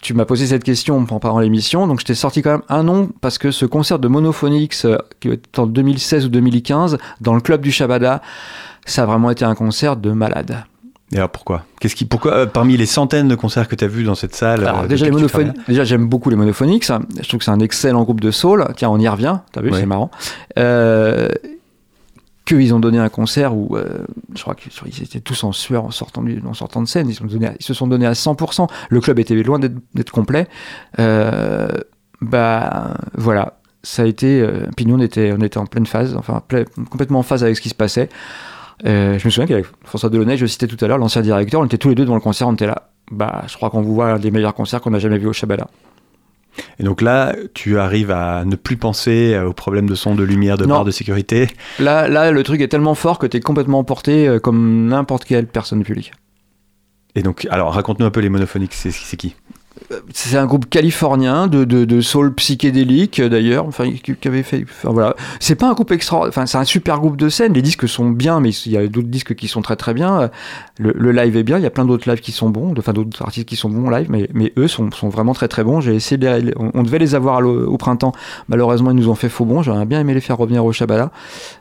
[0.03, 2.83] tu m'as posé cette question en préparant l'émission, donc je t'ai sorti quand même un
[2.83, 7.35] nom, parce que ce concert de Monophonix, euh, qui est en 2016 ou 2015, dans
[7.35, 8.21] le club du Shabada,
[8.85, 10.65] ça a vraiment été un concert de malade.
[11.13, 11.65] Et alors pourquoi?
[11.79, 14.35] Qu'est-ce qui, pourquoi euh, parmi les centaines de concerts que tu as vus dans cette
[14.35, 16.85] salle Alors, euh, déjà, les déjà j'aime beaucoup les monophoniques.
[16.85, 17.01] ça.
[17.21, 18.67] Je trouve que c'est un excellent groupe de soul.
[18.77, 19.39] Tiens, on y revient.
[19.53, 19.81] T'as vu, Ouais.
[19.81, 20.11] c'est marrant.
[22.43, 25.53] Euh, que ils ont donné un concert où euh, je crois qu'ils étaient tous en
[25.53, 27.09] sueur en sortant, de scène.
[27.09, 28.69] Ils, se sont donnés à- ils se sont donnés à 100%.
[28.91, 30.49] Le club était loin d'être complet.
[30.99, 31.69] Euh,
[32.21, 34.41] bah voilà, ça a été.
[34.41, 36.43] Euh, on était, on était en pleine phase, enfin
[36.91, 38.09] complètement en phase avec ce qui se passait.
[38.85, 41.65] Euh, je me souviens qu'avec François Delaunay, je citais tout à l'heure, l'ancien directeur, on
[41.65, 42.89] était tous les deux devant le concert, on était là.
[43.11, 45.33] Bah, je crois qu'on vous voit un des meilleurs concerts qu'on a jamais vu au
[45.33, 45.69] Shabala.
[46.79, 50.23] Et donc là, tu arrives à ne plus penser euh, aux problèmes de son, de
[50.23, 51.49] lumière, de barre de sécurité.
[51.79, 55.25] Là, là, le truc est tellement fort que tu es complètement emporté euh, comme n'importe
[55.25, 56.13] quelle personne publique.
[57.15, 59.35] Et donc, alors raconte-nous un peu les monophoniques, c'est qui?
[60.13, 64.91] C'est un groupe californien de, de, de soul psychédélique d'ailleurs, enfin qui, avait fait, enfin
[64.93, 67.53] voilà, c'est pas un groupe extra, enfin c'est un super groupe de scène.
[67.53, 70.31] Les disques sont bien, mais il y a d'autres disques qui sont très très bien.
[70.79, 72.93] Le, le live est bien, il y a plein d'autres lives qui sont bons, enfin
[72.93, 75.81] d'autres artistes qui sont bons live, mais, mais eux sont, sont vraiment très très bons.
[75.81, 78.13] J'ai essayé, de les- on, on devait les avoir au printemps,
[78.49, 79.63] malheureusement ils nous ont fait faux bon.
[79.63, 81.11] J'aurais bien aimé les faire revenir au Shabala.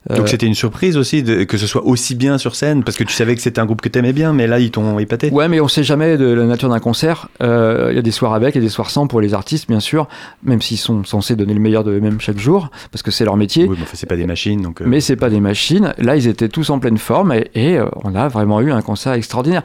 [0.10, 2.98] Euh, Donc c'était une surprise aussi de- que ce soit aussi bien sur scène parce
[2.98, 5.30] que tu savais que c'était un groupe que t'aimais bien, mais là ils t'ont épaté.
[5.32, 7.28] Ouais, mais on sait jamais de la nature d'un concert.
[7.42, 9.80] Euh, Il y a des soirs avec, a des soirs sans pour les artistes, bien
[9.80, 10.08] sûr,
[10.44, 13.66] même s'ils sont censés donner le meilleur d'eux-mêmes chaque jour, parce que c'est leur métier.
[13.68, 14.82] Oui, mais enfin, c'est pas des machines donc.
[14.82, 15.94] euh, Mais c'est pas des machines.
[15.98, 18.82] Là, ils étaient tous en pleine forme et, et, euh, on a vraiment eu un
[18.82, 19.64] concert extraordinaire.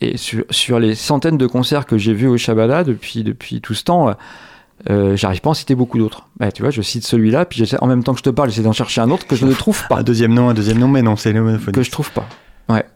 [0.00, 3.74] Et sur, sur les centaines de concerts que j'ai vus au Shabada depuis, depuis tout
[3.74, 4.14] ce temps,
[4.90, 6.26] euh, j'arrive pas à en citer beaucoup d'autres.
[6.40, 8.62] Bah, tu vois, je cite celui-là, puis en même temps que je te parle, j'essaie
[8.62, 9.98] d'en chercher un autre que je ne trouve pas.
[9.98, 11.72] Un deuxième nom, un deuxième nom, mais non, c'est les monophonies.
[11.72, 12.26] que je trouve pas.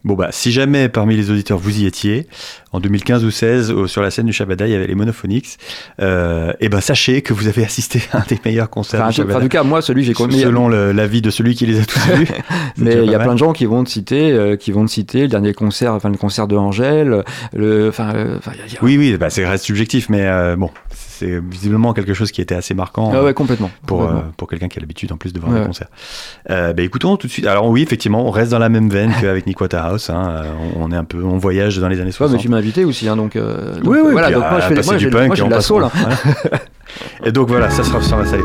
[0.04, 2.26] Bon bah, si jamais parmi les auditeurs vous y étiez,
[2.72, 5.58] en 2015 ou 16, au- sur la scène du Shabada, il y avait les Monophonics,
[6.00, 9.14] euh, et ben sachez que vous avez assisté à un des meilleurs concerts Enfin, du
[9.20, 9.44] enfin, en Shabada.
[9.44, 10.38] tout cas, moi, celui que j'ai connu.
[10.38, 12.26] Selon l'avis de celui qui les a tous vus.
[12.78, 13.26] Mais il y a mal.
[13.26, 15.92] plein de gens qui vont te citer, euh, qui vont te citer le dernier concert,
[15.92, 17.22] enfin le concert de Angèle,
[17.54, 19.64] le, enfin, euh, enfin, il y a- il y a- Oui, oui, bah, c'est reste
[19.64, 20.70] subjectif, mais euh, bon,
[21.18, 23.10] c'est visiblement quelque chose qui était assez marquant.
[23.14, 23.70] Ah ouais, complètement.
[23.86, 25.66] pour, euh, pour quelqu'un qui a l'habitude en plus de voir Ouais, des ouais.
[25.68, 25.88] concerts.
[26.50, 27.46] Euh, bah, écoutons tout de suite.
[27.46, 30.10] Alors oui, effectivement, on reste dans la même veine qu'avec Nick Waterhouse.
[30.10, 30.28] Hein.
[30.30, 32.36] Euh, On est un peu, on voyage dans les années Ouais, 60.
[32.36, 33.36] mais tu m'as invité aussi, hein, donc.
[33.36, 34.12] euh, donc, oui, oui.
[34.12, 35.84] Voilà, puis donc moi je fais, moi, du punk moi, et on de la soul.
[35.84, 35.90] hein.
[37.24, 38.40] Et donc voilà, ça sera sur la salle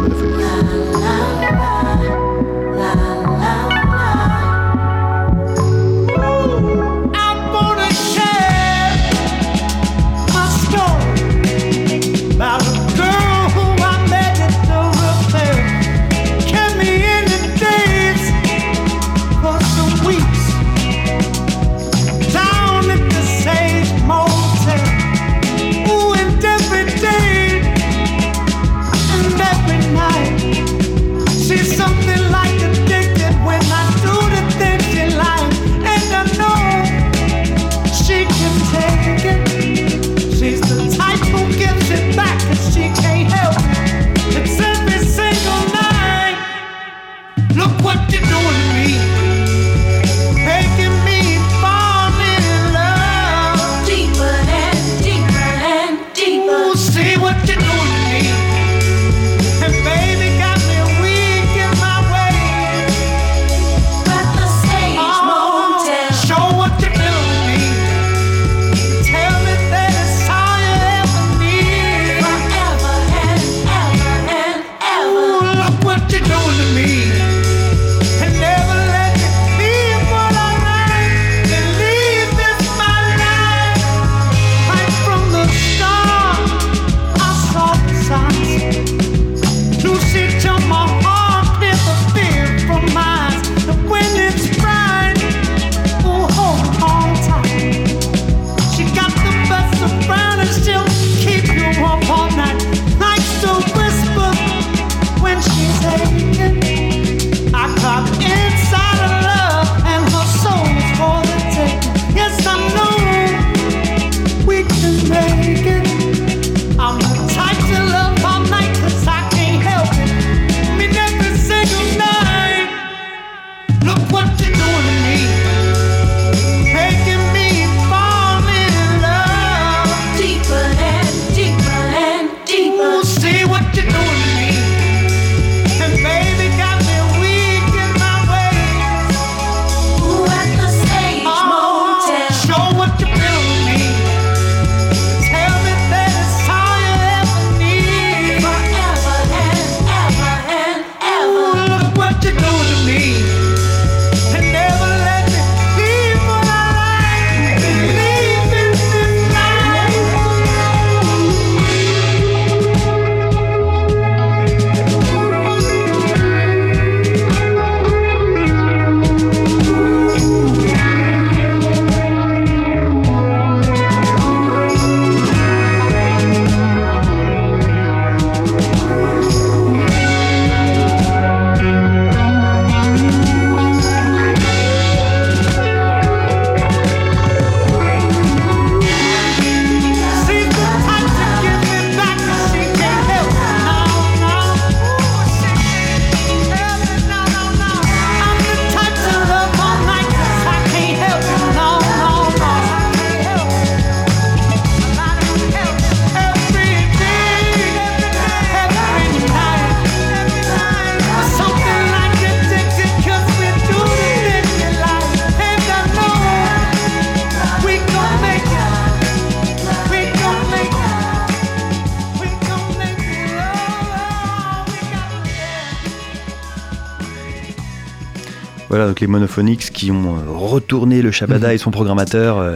[228.71, 231.53] Voilà, donc les Monophonics qui ont euh, retourné le Shabada Mhm.
[231.53, 232.55] et son programmateur euh,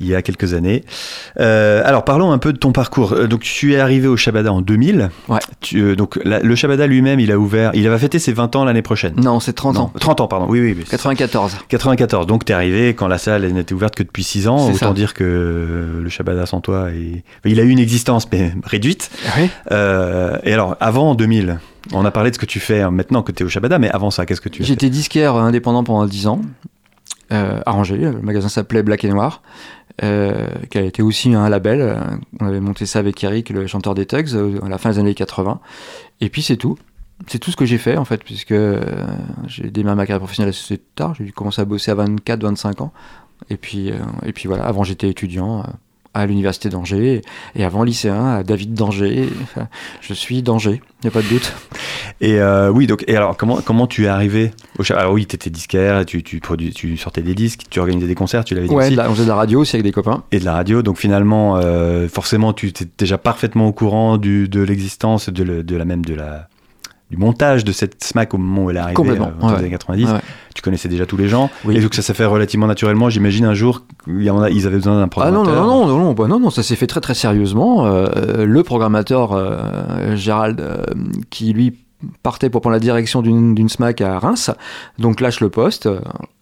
[0.00, 0.82] il y a quelques années.
[1.38, 3.12] Euh, alors parlons un peu de ton parcours.
[3.12, 5.10] Euh, Donc tu es arrivé au Shabada en 2000.
[5.28, 5.38] Ouais.
[5.60, 8.56] Tu, euh, donc la- le Shabada lui-même, il a ouvert, il va fêter ses 20
[8.56, 9.14] ans l'année prochaine.
[9.16, 9.92] Non, c'est 30 Non, ans.
[10.00, 10.46] 30 ans, pardon.
[10.48, 10.74] Oui, oui.
[10.76, 10.84] oui.
[10.90, 11.56] 94.
[11.68, 12.26] 94.
[12.26, 14.66] Donc t'es arrivé quand la salle n'était ouverte que depuis 6 ans.
[14.68, 14.92] Autant ça.
[14.94, 17.22] dire que le Shabada sans toi, est...
[17.44, 19.10] il a eu une existence mais réduite.
[19.36, 19.48] Oui.
[19.70, 21.58] Euh, et alors avant en 2000,
[21.92, 23.78] on a parlé de ce que tu fais euh, maintenant que tu es au Shabada,
[23.78, 26.40] mais avant ça, qu'est-ce que tu J'étais disquaire indépendant pendant 10 ans,
[27.32, 27.96] euh, à Angers.
[27.98, 29.42] Le magasin s'appelait Black et Noir,
[30.02, 31.80] euh, qui a été aussi un label.
[31.80, 31.96] Euh,
[32.40, 34.98] On avait monté ça avec Eric, le chanteur des Tugs, euh, à la fin des
[34.98, 35.60] années 80.
[36.20, 36.78] Et puis c'est tout.
[37.28, 38.80] C'est tout ce que j'ai fait en fait, puisque euh,
[39.46, 41.14] j'ai démarré ma carrière professionnelle assez tard.
[41.14, 42.92] J'ai commencé à bosser à 24-25 ans.
[43.50, 45.62] Et puis, euh, et puis voilà, avant j'étais étudiant euh,
[46.14, 47.22] à l'université d'Angers,
[47.56, 49.28] et avant lycéen à David d'Angers.
[50.00, 51.52] Je suis d'Angers, il n'y a pas de doute.
[52.20, 55.34] Et euh, oui, donc et alors comment comment tu es arrivé au Alors oui, tu
[55.36, 58.68] étais disquaire, tu tu produis, tu sortais des disques, tu organisais des concerts, tu l'avais
[58.68, 60.22] dit Ouais, aussi, la- on faisait de la radio aussi avec des copains.
[60.32, 60.82] et de la radio.
[60.82, 65.62] Donc finalement, euh, forcément, tu étais déjà parfaitement au courant du, de l'existence de, le-
[65.62, 66.48] de la même de la
[67.12, 69.56] du montage de cette SMAC au moment où elle est arrivée Complètement, euh, dans les
[69.58, 70.06] années 90.
[70.06, 70.20] Ouais.
[70.54, 71.50] Tu connaissais déjà tous les gens.
[71.66, 71.76] Oui.
[71.76, 73.10] Et donc ça s'est fait relativement naturellement.
[73.10, 75.66] J'imagine un jour, il y en a, ils avaient besoin d'un Ah non, programmateur.
[75.66, 77.84] non, non, non, non, bah non, non, ça s'est fait très très sérieusement.
[77.84, 80.86] Euh, le programmateur euh, Gérald, euh,
[81.28, 81.76] qui lui
[82.22, 84.50] partait pour prendre la direction d'une SMAC à Reims,
[84.98, 85.90] donc lâche le poste.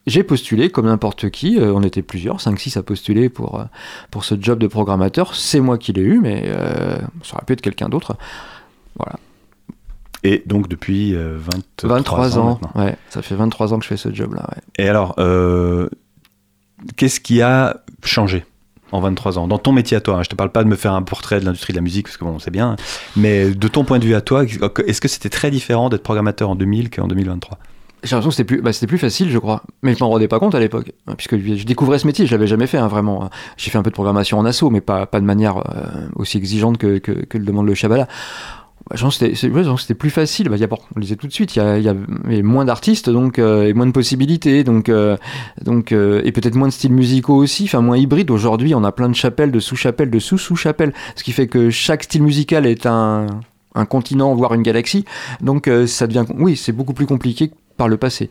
[0.06, 3.62] J'ai postulé comme n'importe qui, on était plusieurs, 5-6 à postuler pour,
[4.12, 5.34] pour ce job de programmateur.
[5.34, 6.48] C'est moi qui l'ai eu, mais
[7.24, 8.16] ça aurait pu être quelqu'un d'autre.
[10.22, 11.38] Et donc depuis euh,
[11.82, 14.46] 23, 23 ans, ouais, ça fait 23 ans que je fais ce job-là.
[14.50, 14.62] Ouais.
[14.84, 15.88] Et alors, euh,
[16.96, 18.44] qu'est-ce qui a changé
[18.92, 19.48] en 23 ans?
[19.48, 21.40] Dans ton métier à toi, hein, je te parle pas de me faire un portrait
[21.40, 22.76] de l'industrie de la musique, parce que bon, c'est bien,
[23.16, 26.50] mais de ton point de vue à toi, est-ce que c'était très différent d'être programmateur
[26.50, 27.58] en 2000 qu'en 2023
[28.02, 29.62] J'ai l'impression que c'était plus, bah, c'était plus facile, je crois.
[29.82, 32.32] Mais je m'en rendais pas compte à l'époque, hein, puisque je découvrais ce métier, je
[32.32, 33.30] l'avais jamais fait, hein, vraiment.
[33.56, 36.36] J'ai fait un peu de programmation en assaut, mais pas, pas de manière euh, aussi
[36.36, 38.06] exigeante que, que, que le demande le Shabala.
[38.90, 40.48] Bah, je pense que c'était, plus facile.
[40.48, 41.88] Bah, y a, bon, on le disait tout de suite, il y a, y y
[41.88, 45.16] a moins d'artistes, donc euh, et moins de possibilités, donc, euh,
[45.62, 48.32] donc euh, et peut-être moins de styles musicaux aussi, enfin moins hybrides.
[48.32, 52.02] Aujourd'hui, on a plein de chapelles, de sous-chapelles, de sous-sous-chapelles, ce qui fait que chaque
[52.02, 53.26] style musical est un
[53.74, 55.04] un continent, voire une galaxie.
[55.40, 57.50] Donc euh, ça devient, oui, c'est beaucoup plus compliqué
[57.80, 58.28] par le passé.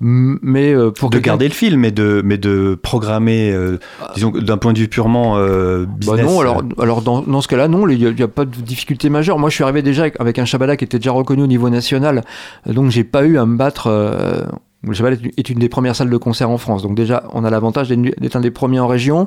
[0.00, 3.78] Mais euh, pour De garder le fil, mais de, mais de programmer, euh,
[4.14, 6.24] disons, d'un point de vue purement euh, Bah business.
[6.24, 9.38] non, alors, alors dans, dans ce cas-là, non, il n'y a, pas de difficulté majeure.
[9.38, 11.68] Moi, je suis arrivé déjà avec, avec un Shabala qui était déjà reconnu au niveau
[11.68, 12.22] national,
[12.64, 13.88] donc j'ai pas eu à me battre.
[13.88, 14.44] euh,
[14.82, 17.50] le Shabala est une- des premières salles de concert en France, donc déjà, on a
[17.50, 19.26] l'avantage d'être un des premiers en région,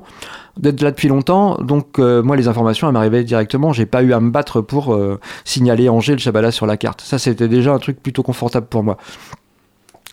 [0.58, 1.58] d'être là depuis longtemps.
[1.62, 3.74] Donc, euh, moi, les informations, elles m'arrivaient directement.
[3.74, 7.02] J'ai pas eu à me battre pour euh, signaler Angers le Shabala sur la carte.
[7.02, 8.98] Ça, c'était déjà un truc plutôt confortable pour moi.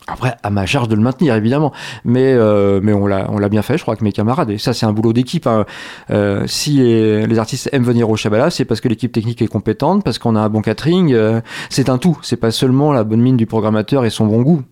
[0.08, 1.72] Après, à ma charge de le maintenir, évidemment.
[2.04, 4.50] Mais, euh, mais on l'a bien fait, je crois, avec mes camarades.
[4.50, 5.46] Et ça, c'est un boulot d'équipe.
[5.46, 5.64] hein.
[6.10, 10.04] Euh, si les, artistes aiment venir au Shabala, c'est parce que l'équipe technique est compétente,
[10.04, 11.12] parce qu'on a un bon catering.
[11.12, 11.40] euh,
[11.70, 12.18] c'est un tout.
[12.22, 14.62] C'est pas seulement la bonne mine du programmateur et son bon goût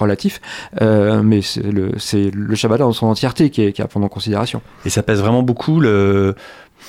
[0.00, 0.40] relatif,
[0.80, 1.92] euh, mais c'est le,
[2.32, 4.62] le Shabala dans son entièreté qui est, qui à prendre en considération.
[4.86, 6.34] Et ça pèse vraiment beaucoup le,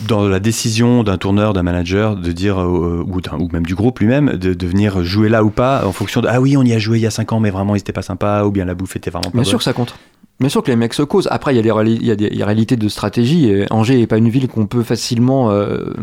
[0.08, 3.76] dans la décision d'un tourneur, d'un manager, de dire, euh, ou, d'un- ou même du
[3.76, 6.64] groupe lui-même, de, de venir jouer là ou pas, en fonction de Ah oui, on
[6.64, 8.52] y a joué il y a 5 ans, mais vraiment, il n'était pas sympa, ou
[8.52, 9.46] bien la bouffe était vraiment pas Bien bonne.
[9.46, 9.96] sûr que ça compte.
[10.40, 11.28] Bien sûr que les mecs se causent.
[11.30, 12.88] Après, il y a des, réali- il y a des, il y a réalités de
[12.90, 13.48] stratégie.
[13.48, 15.94] Et Angers n'est pas une ville qu'on peut facilement euh,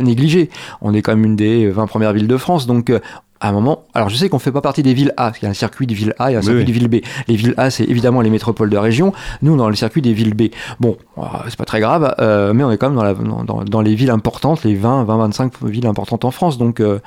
[0.00, 0.48] négliger.
[0.80, 2.68] On est quand même une des 20 premières villes de France.
[2.68, 3.00] Donc, euh,
[3.40, 5.46] à un moment, alors je sais qu'on fait pas partie des villes A, parce qu'il
[5.46, 6.64] y a un circuit de ville A et un Oui, circuit oui.
[6.64, 6.96] des villes B.
[7.28, 9.12] Les villes A, c'est évidemment les métropoles de région.
[9.42, 10.44] Nous, dans le circuit des villes B.
[10.80, 13.44] Bon, euh, c'est pas très grave, euh, mais on est quand même dans, la, dans,
[13.44, 16.58] dans- dans les villes importantes, les 20, 20, 25 villes importantes en France.
[16.58, 16.98] Donc, euh,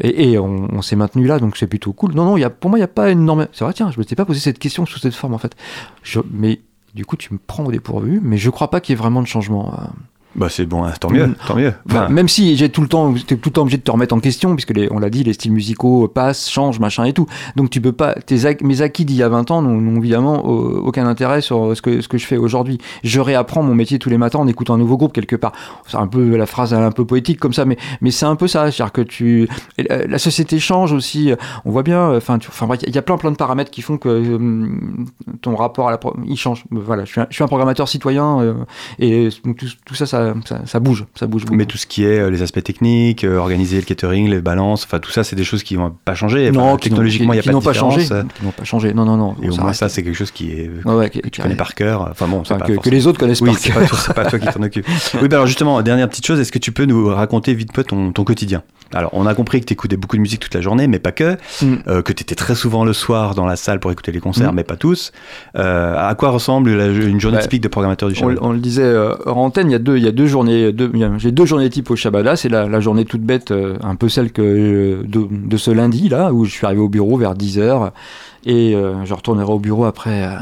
[0.00, 2.12] et, et on, on s'est maintenu là, donc c'est plutôt cool.
[2.14, 3.48] Non, non, il y a, pour moi, il n'y a pas énormément.
[3.52, 5.52] C'est vrai, tiens, je me suis pas posé cette question sous cette forme en fait.
[6.04, 6.60] Je- mais
[6.94, 9.22] du coup, tu me prends au dépourvu, mais je crois pas qu'il y ait vraiment
[9.22, 9.72] de changement.
[9.74, 9.84] euh.
[10.36, 11.34] Bah c'est bon, hein, tant mieux, Mm.
[11.46, 11.72] tant mieux.
[11.88, 14.14] Enfin, même si j'ai tout le temps, t'es tout le temps obligé de te remettre
[14.14, 17.26] en question, puisque les, on l'a dit, les styles musicaux passent, changent, machin et tout.
[17.56, 20.80] Donc tu peux pas, tes mes acquis d'il y a 20 ans n'ont évidemment euh,
[20.80, 22.78] aucun intérêt sur ce que, ce que je fais aujourd'hui.
[23.02, 25.52] Je réapprends mon métier tous les matins en écoutant un nouveau groupe quelque part.
[25.86, 28.46] C'est un peu la phrase un peu poétique comme ça, mais, mais c'est un peu
[28.46, 28.70] ça.
[28.70, 31.32] C'est-à-dire que tu, la, société change aussi.
[31.64, 33.98] On voit bien, enfin, enfin, bref, il y a plein plein de paramètres qui font
[33.98, 34.68] que euh,
[35.42, 36.64] ton rapport à la, il change.
[36.70, 38.54] Voilà, je suis un, je suis un programmateur citoyen euh,
[38.98, 41.54] et donc tout, tout ça, ça ça, ça, ça bouge, ça bouge beaucoup.
[41.56, 44.84] Mais tout ce qui est euh, les aspects techniques, euh, organiser le catering, les balances,
[44.84, 46.50] enfin tout ça, c'est des choses qui vont pas changer.
[46.50, 47.94] Non, technologiquement, il n'y a qui pas de pas différence.
[47.94, 48.06] changé,
[48.38, 48.94] qui n'ont pas changé.
[48.94, 49.36] Non, non, non.
[49.42, 51.54] Et au moins, reste- ça, c'est quelque chose qui est, Ouais, ouais, que tu connais
[51.56, 52.08] par cœur.
[52.10, 53.88] Enfin bon, enfin, pas que, les autres connaissent Oui, par cœur.
[53.90, 54.86] pas, c'est pas toi qui t'en occupe.
[55.20, 57.84] Oui, bah alors justement, dernière petite chose, est-ce que tu peux nous raconter vite peu
[57.84, 58.62] ton, ton quotidien?
[58.92, 61.12] Alors, on a compris que tu écoutais beaucoup de musique toute la journée, mais pas
[61.12, 61.74] que, Mm.
[61.86, 64.52] euh, que tu étais très souvent le soir dans la salle pour écouter les concerts,
[64.52, 64.56] Mm.
[64.56, 65.12] mais pas tous.
[65.54, 68.92] À quoi ressemble une journée typique de programmateur du Shabbat on le disait
[69.26, 70.72] hors antenne, il y a deux, il deux journées.
[70.72, 72.36] deux- J'ai deux journées type au Shabbat.
[72.36, 75.70] C'est la, la journée toute bête, euh, un peu celle que euh, de, de ce
[75.70, 77.90] lundi là, où je suis arrivé au bureau vers 10 h
[78.46, 80.24] et euh, je retournerai au bureau après.
[80.24, 80.36] euh,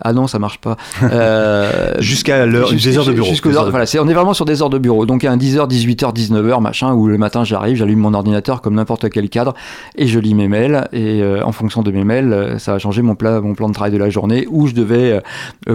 [0.00, 0.76] ah non, ça marche pas.
[1.02, 3.28] Euh, Jusqu'à l'heure, Jusqu'à- des heures de bureau.
[3.28, 5.06] jusqu'aux heures- voilà, c'est, on est vraiment sur des heures de bureau.
[5.06, 9.10] Donc à 10h, 18h, 19h, machin, où le matin j'arrive, j'allume mon ordinateur comme n'importe
[9.10, 9.54] quel cadre
[9.96, 10.88] et je lis mes mails.
[10.92, 13.92] Et en fonction de mes mails, ça a changé mon, pla- mon plan de travail
[13.92, 15.20] de la journée où je devais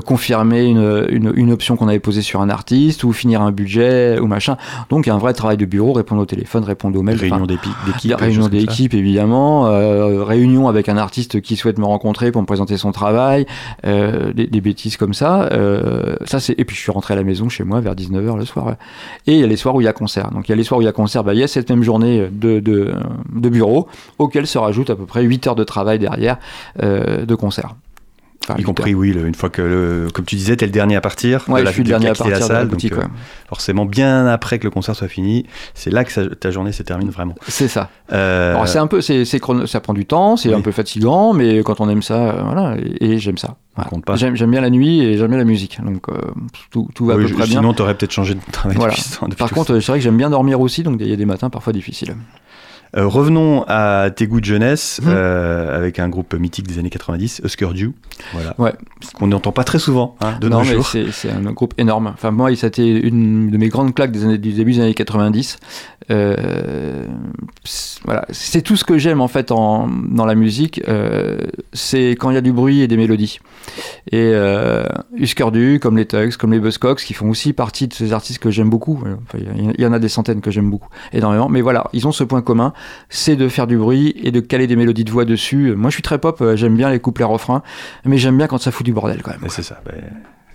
[0.05, 4.19] confirmer une, une, une option qu'on avait posée sur un artiste ou finir un budget
[4.19, 4.57] ou machin.
[4.89, 7.17] Donc il y a un vrai travail de bureau, répondre au téléphone, répondre aux mails.
[7.19, 8.15] Réunion d'équipe.
[8.15, 9.63] réunion d'équipe évidemment,
[10.25, 13.45] réunion avec un artiste qui souhaite me rencontrer pour me présenter son travail,
[13.85, 15.49] euh, des, bêtises comme ça.
[15.51, 18.37] Euh, ça c'est et puis je suis rentré à la maison chez moi vers 19h
[18.37, 18.75] le soir.
[19.27, 20.31] Et il y a les soirs où il y a concert.
[20.31, 21.47] Donc il y a les soirs où il y a concert, bah, il y a
[21.47, 22.93] cette même journée de, de,
[23.33, 23.87] de bureau
[24.17, 26.37] auquel se rajoute à peu près 8 heures de travail derrière
[26.81, 27.75] euh, de concert.
[28.43, 30.71] Enfin, Y 8 compris, oui, le- une fois que, le, comme tu disais, t'es le
[30.71, 31.43] dernier à partir.
[31.47, 32.93] Ouais, de la- je suis le de dernier à partir la de la salle, boutique.
[32.93, 33.07] donc, euh,
[33.49, 36.83] forcément, bien après que le concert soit fini, c'est là que ça- ta journée se
[36.83, 37.33] termine vraiment.
[37.47, 37.89] C'est ça.
[38.11, 40.55] Euh, Alors c'est un peu, c'est, ça prend du temps, c'est Oui.
[40.55, 43.55] un peu fatigant, mais quand on aime ça, euh, voilà, et, et j'aime ça.
[43.75, 44.15] Voilà.
[44.15, 46.13] J'aime, bien la nuit et j'aime bien la musique, donc euh,
[46.71, 47.59] tout, tout va oui, à peu près bien.
[47.59, 48.93] sinon, t'aurais peut-être changé de travail Voilà.
[48.93, 51.15] depuis, depuis Par contre, c'est vrai que j'aime bien dormir aussi, donc il y a
[51.17, 52.15] des matins parfois difficiles.
[52.97, 55.09] Euh, revenons à tes goûts de jeunesse Mhm.
[55.13, 57.91] euh, avec un groupe mythique des années 90, Husker Du.
[58.33, 58.55] Voilà.
[58.57, 58.73] Ouais.
[59.15, 60.85] Qu'on n'entend pas très souvent hein, de non, nos mais jours.
[60.87, 62.07] c'est, c'est un groupe énorme.
[62.13, 64.79] Enfin, moi, ça a été une de mes grandes claques des années, du début des
[64.81, 65.57] années 90.
[66.11, 67.05] Euh,
[67.63, 70.81] c'est- voilà, c'est tout ce que j'aime en fait en, dans la musique.
[71.73, 73.39] c'est quand il y a du bruit et des mélodies.
[74.11, 74.33] Et
[75.17, 78.39] Husker Du, comme les Tugs, comme les Buzzcocks, qui font aussi partie de ces artistes
[78.39, 79.01] que j'aime beaucoup.
[79.05, 81.49] Euh, Enfin, il y, il y en a des centaines que j'aime beaucoup, énormément.
[81.49, 82.73] Mais voilà, ils ont ce point commun,
[83.09, 85.73] c'est de faire du bruit et de caler des mélodies de voix dessus.
[85.75, 87.63] Moi, je suis très pop, euh, j'aime bien les couplets refrains,
[88.05, 89.49] mais j'aime bien quand ça fout du bordel quand même.
[89.49, 89.81] C'est ça.
[89.85, 89.91] bah,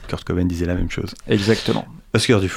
[0.09, 1.15] Kurt Cobain disait la même chose.
[1.29, 1.87] Exactement.
[2.15, 2.51] Husker Du.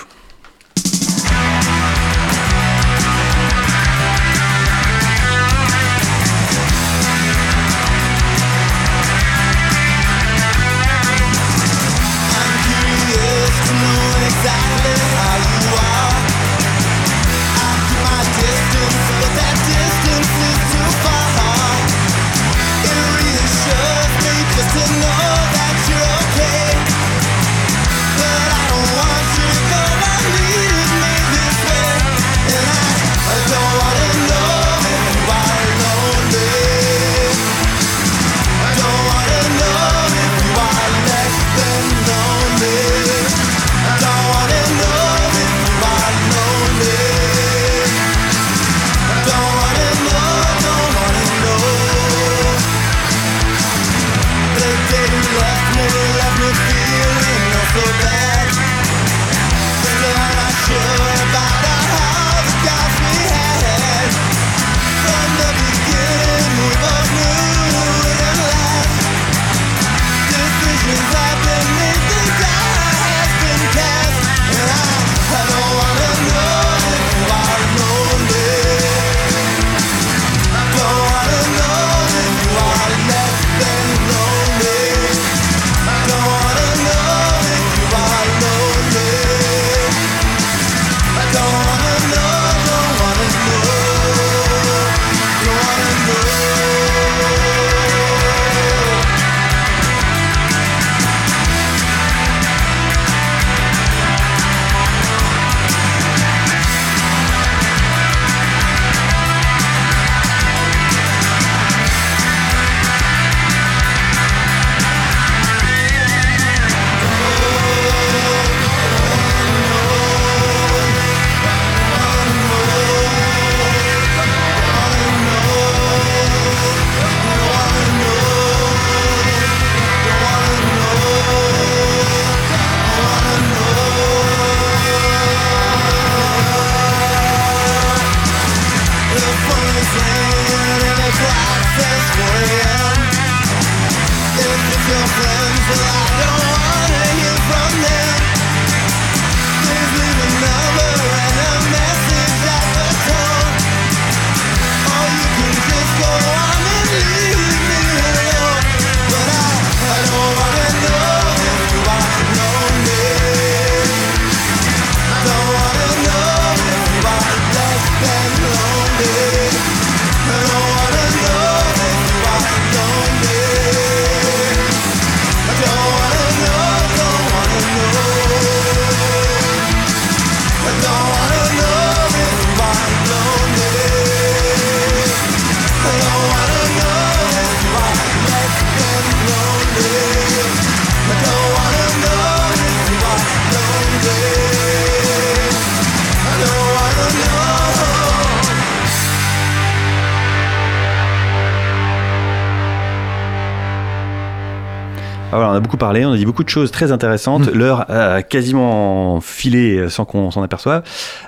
[205.94, 207.48] Parlé, on a dit beaucoup de choses très intéressantes.
[207.54, 207.58] Mm.
[207.58, 210.84] L'heure a quasiment filé sans qu'on s'en aperçoive.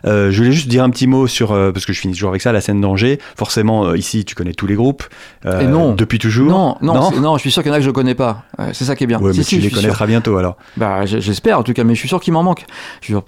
[0.06, 2.30] Euh, je voulais juste dire un petit mot sur, euh, parce que je finis toujours
[2.30, 3.20] avec ça, la scène d'Angers.
[3.38, 5.04] Forcément, euh, ici, tu connais tous les groupes.
[5.46, 5.94] Et non.
[5.94, 6.50] Depuis toujours.
[6.50, 8.44] Non, non, Non je suis sûr qu'il y en a que je connais pas.
[8.74, 9.20] C'est ça qui est bien.
[9.20, 10.58] Ouais, Si, mais si, tu les connaîtras bientôt alors.
[10.78, 12.66] Bah, j'espère en tout cas, mais je suis sûr qu'il m'en manque.
[13.02, 13.24] Je sûr-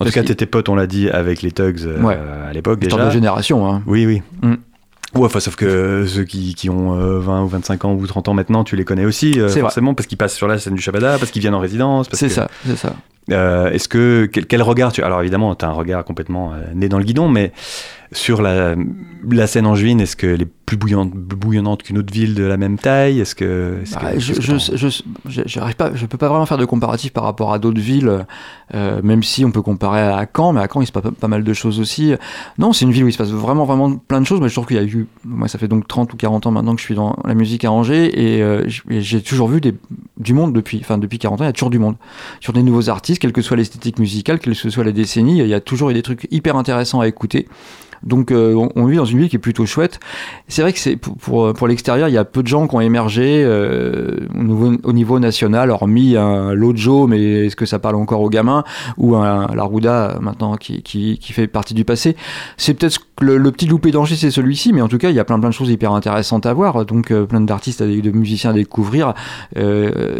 [0.00, 2.18] En tout cas, t'étais pote, on l'a dit, avec les Tugs Ouais.
[2.48, 3.04] à l'époque déjà.
[3.04, 3.70] de génération.
[3.70, 3.82] Hein.
[3.86, 4.22] Oui, oui.
[4.42, 4.54] Mm.
[5.14, 8.28] Ouais, enfin, sauf que ceux qui, qui ont euh, 20 ou 25 ans ou 30
[8.28, 9.60] ans maintenant, tu les connais aussi, euh, vrai.
[9.60, 12.08] forcément, parce qu'ils passent sur la scène du Shabada, parce qu'ils viennent en résidence.
[12.12, 12.94] C'est que- ça, c'est ça.
[13.30, 16.58] Euh, Est-ce que quel, quel regard tu alors évidemment tu as un regard complètement euh,
[16.74, 17.52] né dans le guidon mais
[18.12, 18.74] sur la,
[19.30, 23.20] la scène angevine est-ce qu'elle est plus bouillonnante qu'une autre ville de la même taille?
[23.20, 26.64] Est-ce que, que- Bah, je, que je, je, pas, je peux pas vraiment faire de
[26.64, 28.24] comparatif par rapport à d'autres villes,
[28.74, 31.10] euh, même si on peut comparer à Caen, mais à Caen il se passe pas,
[31.10, 32.14] pas mal de choses aussi.
[32.58, 34.40] Non, c'est une ville où il se passe vraiment vraiment plein de choses.
[34.40, 36.50] Mais je trouve qu'il y a eu, moi ça fait donc 30 ou 40 ans
[36.52, 39.74] maintenant que je suis dans la musique à Angers et euh, j'ai toujours vu des,
[40.18, 41.96] du monde depuis, enfin depuis 40 ans, il y a toujours du monde,
[42.40, 45.46] sur des nouveaux artistes, quelle que soit l'esthétique musicale, quelle que soit la décennie, il
[45.48, 47.48] y a toujours eu des trucs hyper intéressants à écouter.
[48.02, 50.00] Donc euh, on, vit dans une ville qui est plutôt chouette.
[50.48, 52.80] C'est vrai que c'est pour, pour, l'extérieur, il y a peu de gens qui ont
[52.80, 57.96] émergé euh, au, niveau, au niveau national, hormis un Lojo, mais est-ce que ça parle
[57.96, 58.64] encore aux gamins,
[58.96, 62.16] ou un Larouda maintenant qui, qui, fait partie du passé.
[62.56, 65.20] C'est peut-être le, le petit loupé d'Angers, c'est celui-ci, mais en tout cas, il y
[65.20, 68.50] a plein plein de choses hyper intéressantes à voir, donc euh, plein d'artistes, de musiciens
[68.50, 69.14] à découvrir.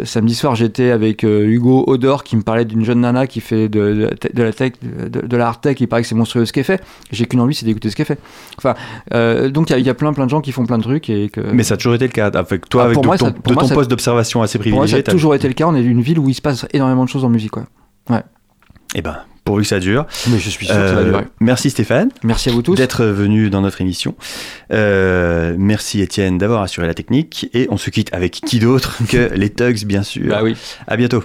[0.03, 4.09] Samedi soir, j'étais avec Hugo Odor qui me parlait d'une jeune nana qui fait de,
[4.33, 6.63] de, la tech, de, de la hard tech, il paraît que c'est monstrueux ce qu'elle
[6.63, 6.81] fait.
[7.11, 8.19] J'ai qu'une envie, c'est d'écouter ce qu'elle fait.
[8.57, 8.75] Enfin,
[9.13, 10.77] euh, donc il y a- il y, a plein plein de gens qui font plein
[10.77, 11.41] de trucs et que.
[11.41, 13.31] mais ça a toujours été le cas avec toi Ah, avec de moi, ton, ça-
[13.31, 15.65] de poste d'observation assez pour moi, ça privilégié a toujours été le cas.
[15.67, 17.51] On est une ville où il se passe énormément de choses en musique.
[17.51, 17.65] Quoi.
[18.95, 21.23] eh ben pourvu que ça dure Mais je suis sûr que ça va Euh, durer.
[21.39, 22.75] merci Stéphane Merci à vous tous.
[22.75, 24.13] d'être venu dans notre émission
[24.71, 29.31] Euh, merci Étienne d'avoir assuré la technique et on se quitte avec qui d'autre que
[29.33, 30.55] les Tugs bien sûr Bah oui.
[30.87, 31.23] à bientôt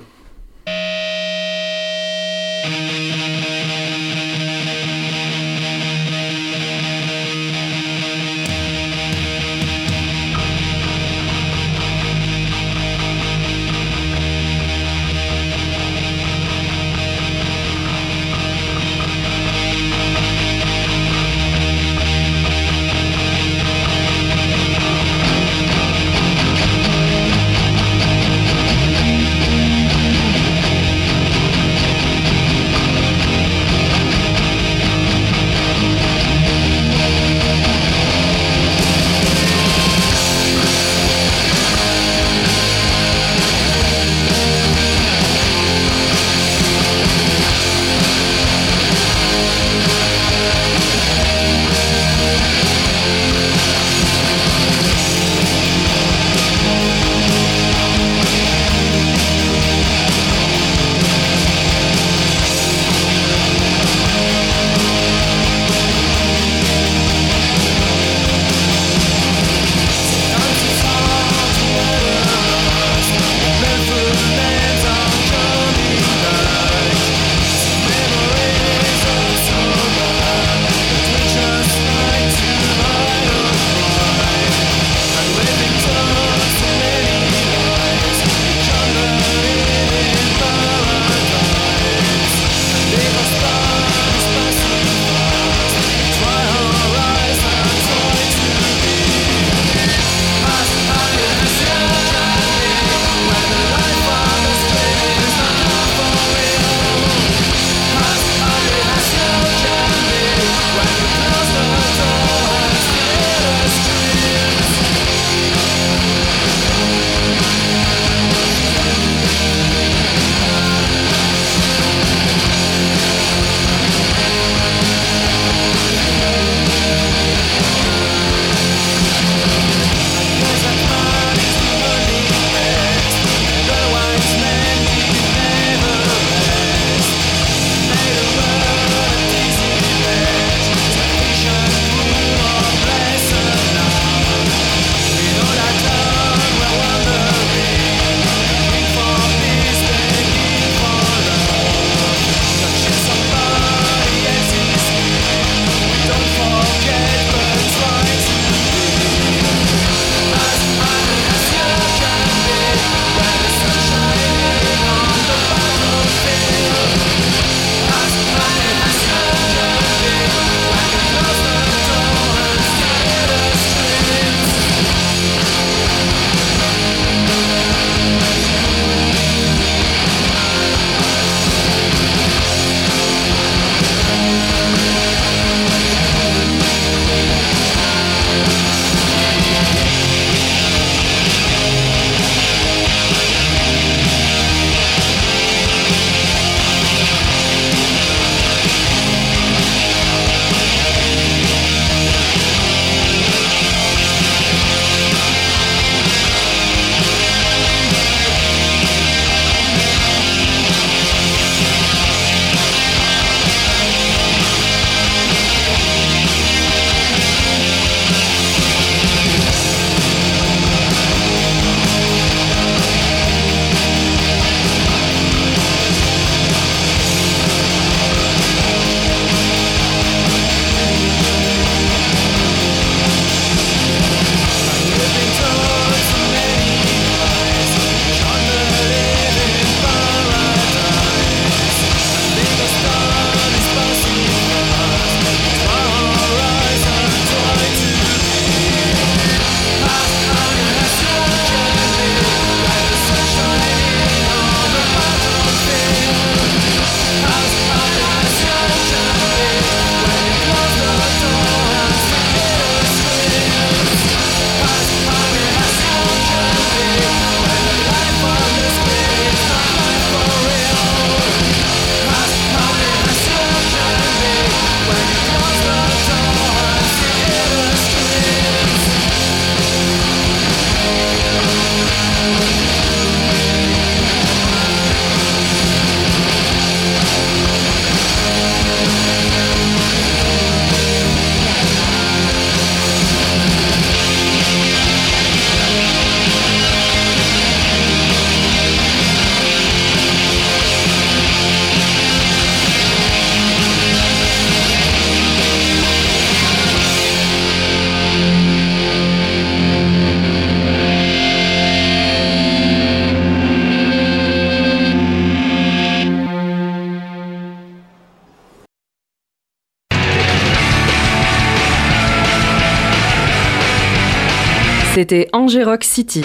[325.09, 326.25] C'était Angers Rock City.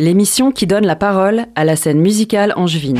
[0.00, 2.98] L'émission qui donne la parole à la scène musicale angevine.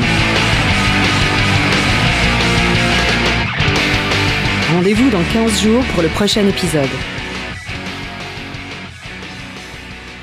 [4.71, 6.85] Rendez-vous dans 15 jours pour le prochain épisode.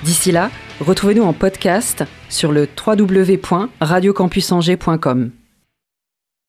[0.05, 5.33] D'ici là, retrouvez-nous en podcast sur le www.radiocampusangers.com.